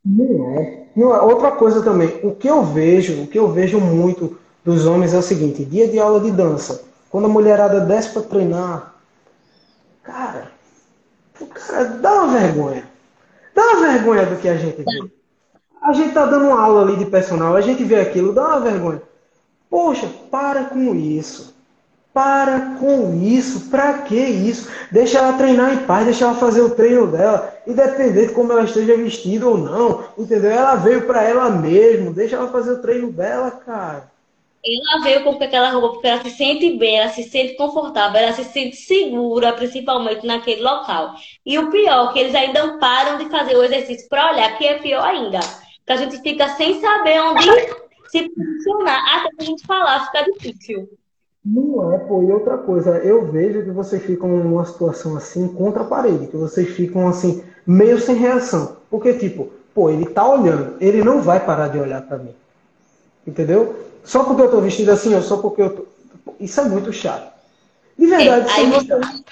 [0.05, 0.85] Não é.
[0.95, 1.21] Não é.
[1.21, 5.17] Outra coisa também, o que eu vejo, o que eu vejo muito dos homens é
[5.17, 8.95] o seguinte: dia de aula de dança, quando a mulherada desce para treinar,
[10.03, 10.55] cara,
[11.53, 12.87] Cara, dá uma vergonha.
[13.53, 15.11] Dá uma vergonha do que a gente vê.
[15.81, 18.59] A gente tá dando uma aula ali de personal, a gente vê aquilo, dá uma
[18.59, 19.01] vergonha.
[19.69, 21.54] Poxa, para com isso.
[22.15, 23.69] Para com isso.
[23.69, 24.71] Pra que isso?
[24.89, 28.63] Deixa ela treinar em paz, deixa ela fazer o treino dela, independente de como ela
[28.63, 30.05] esteja vestida ou não.
[30.17, 30.49] Entendeu?
[30.49, 34.09] Ela veio para ela mesmo, deixa ela fazer o treino dela, cara.
[34.63, 38.31] Ela veio com aquela roupa porque ela se sente bem, ela se sente confortável, ela
[38.31, 41.15] se sente segura, principalmente naquele local.
[41.45, 44.79] E o pior, que eles ainda param de fazer o exercício para olhar, que é
[44.79, 45.41] pior ainda.
[45.85, 47.43] Que a gente fica sem saber onde
[48.07, 49.17] se posicionar.
[49.17, 50.89] Até a gente falar, fica difícil.
[51.45, 52.23] Não é, pô.
[52.23, 56.35] E outra coisa, eu vejo que vocês ficam numa situação assim, contra a parede, que
[56.35, 58.77] vocês ficam assim, meio sem reação.
[58.89, 62.33] Porque, tipo, pô, ele tá olhando, ele não vai parar de olhar para mim.
[63.27, 63.85] Entendeu?
[64.03, 65.85] Só porque eu tô vestido assim, ou só porque eu tô.
[66.39, 67.31] Isso é muito chato.
[67.97, 69.25] De verdade, isso é você.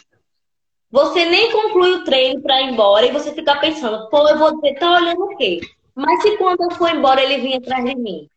[0.91, 4.59] Você nem conclui o treino para ir embora e você fica pensando, pô, eu vou
[4.61, 5.59] ter, tá olhando o quê?
[5.95, 8.29] Mas se quando eu for embora ele vir atrás de mim?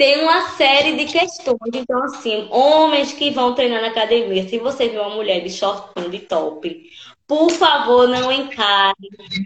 [0.00, 1.58] Tem uma série de questões.
[1.74, 6.08] Então, assim, homens que vão treinar na academia, se você vê uma mulher de shortinho,
[6.08, 6.90] de top,
[7.28, 8.96] por favor, não encare.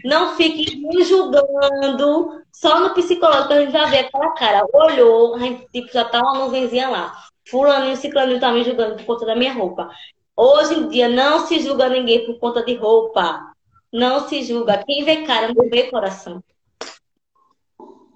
[0.05, 2.41] Não fique julgando.
[2.53, 4.65] Só no psicológico a gente já vê aquela cara.
[4.71, 7.13] Olhou, a gente tipo, já tá uma nuvenzinha lá.
[7.49, 9.89] Fulaninho, ciclaninho tá me julgando por conta da minha roupa.
[10.37, 13.41] Hoje em dia não se julga ninguém por conta de roupa.
[13.91, 14.81] Não se julga.
[14.87, 16.41] Quem vê cara não vê coração.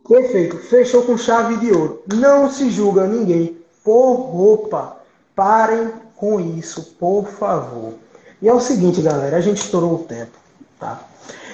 [0.10, 0.57] Perfeito.
[0.57, 2.01] Fechou com chave de ouro.
[2.12, 4.97] Não se julga ninguém por roupa.
[5.36, 7.93] Parem com isso, por favor.
[8.41, 10.32] E é o seguinte, galera, a gente estourou o tempo,
[10.80, 10.99] tá?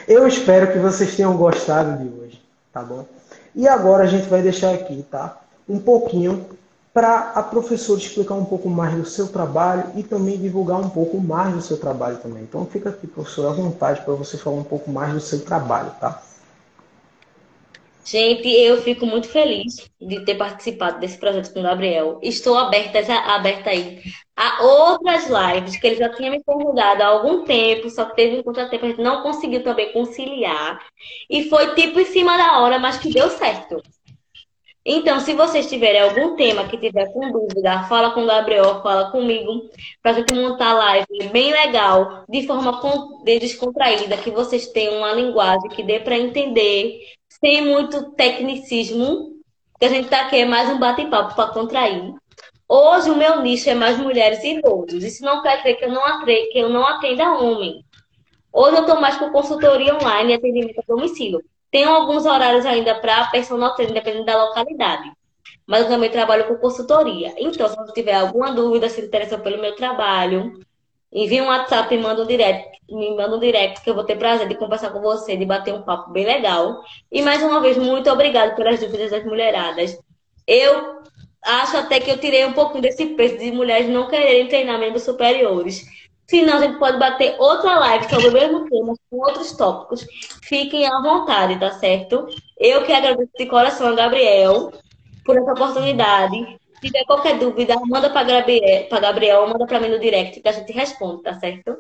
[0.08, 2.42] Eu espero que vocês tenham gostado de hoje,
[2.72, 3.06] tá bom?
[3.54, 5.38] E agora a gente vai deixar aqui, tá?
[5.68, 6.46] Um pouquinho
[6.94, 11.20] para a professora explicar um pouco mais do seu trabalho e também divulgar um pouco
[11.20, 12.44] mais do seu trabalho também.
[12.44, 15.92] Então fica aqui, professor, à vontade para você falar um pouco mais do seu trabalho,
[16.00, 16.22] tá?
[18.06, 22.20] Gente, eu fico muito feliz de ter participado desse projeto com o Gabriel.
[22.22, 24.00] Estou aberta, aberta aí
[24.38, 28.38] a outras lives que ele já tinha me convidado há algum tempo, só que teve
[28.38, 30.80] um contratempo, a gente não conseguiu também conciliar.
[31.28, 33.82] E foi tipo em cima da hora, mas que deu certo.
[34.88, 39.10] Então, se vocês tiverem algum tema que tiver com dúvida, fala com o Gabriel, fala
[39.10, 39.68] comigo,
[40.00, 42.80] para a gente montar live bem legal, de forma
[43.24, 47.00] descontraída, que vocês tenham uma linguagem que dê para entender
[47.40, 49.34] sem muito tecnicismo,
[49.80, 52.14] que a gente tá aqui é mais um bate-papo para contrair.
[52.68, 55.04] Hoje o meu nicho é mais mulheres e idosos.
[55.04, 57.84] Isso não quer dizer que eu não atenda, que eu não atenda homem.
[58.52, 61.44] Hoje eu estou mais com consultoria online e atendimento a domicílio.
[61.70, 65.12] Tenho alguns horários ainda para personal trainer, dependendo da localidade.
[65.68, 67.34] Mas eu também trabalho com consultoria.
[67.38, 70.60] Então, se você tiver alguma dúvida, se interessa pelo meu trabalho,
[71.16, 74.18] envie um WhatsApp e manda um direct me manda um direct que eu vou ter
[74.18, 76.82] prazer de conversar com você, de bater um papo bem legal.
[77.12, 79.98] E mais uma vez, muito obrigado pelas dúvidas das mulheradas.
[80.46, 81.02] Eu
[81.44, 85.04] acho até que eu tirei um pouquinho desse peso de mulheres não quererem treinar membros
[85.04, 85.84] superiores.
[86.28, 90.06] Senão, a gente pode bater outra live sobre o mesmo tema, com outros tópicos.
[90.44, 92.28] Fiquem à vontade, tá certo?
[92.58, 94.72] Eu que agradeço de coração a Gabriel
[95.24, 96.60] por essa oportunidade.
[96.86, 100.52] Se tiver qualquer dúvida, manda para Gabriel, Gabriel, manda para mim no direct que a
[100.52, 101.76] gente responde, tá certo?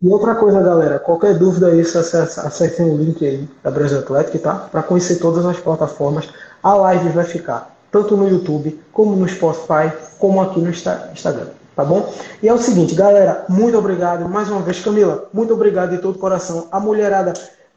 [0.00, 4.54] E outra coisa, galera, qualquer dúvida aí, acessem o link aí da Brasil Atlético, tá?
[4.54, 6.30] Para conhecer todas as plataformas.
[6.62, 11.84] A live vai ficar tanto no YouTube, como no Spotify, como aqui no Instagram, tá
[11.84, 12.10] bom?
[12.42, 16.18] E é o seguinte, galera, muito obrigado mais uma vez, Camila, muito obrigado de todo
[16.18, 16.66] coração.
[16.72, 17.34] A mulherada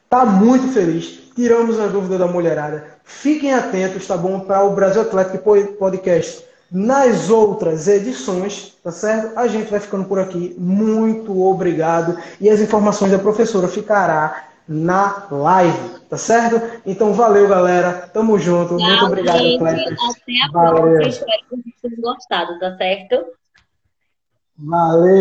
[0.10, 1.20] tá muito feliz.
[1.36, 2.86] Tiramos a dúvida da mulherada.
[3.03, 4.39] Fiquem atentos, tá bom?
[4.39, 9.38] Para o Brasil Atlético Podcast nas outras edições, tá certo?
[9.38, 10.55] A gente vai ficando por aqui.
[10.58, 12.18] Muito obrigado.
[12.41, 16.82] E as informações da professora ficará na live, tá certo?
[16.86, 18.10] Então valeu, galera.
[18.14, 18.74] Tamo junto.
[18.74, 19.93] Muito obrigado, Cléber.
[19.93, 20.76] Até a valeu.
[20.76, 21.08] próxima.
[21.08, 23.26] Espero que vocês tenham gostado, tá certo?
[24.58, 25.16] Valeu.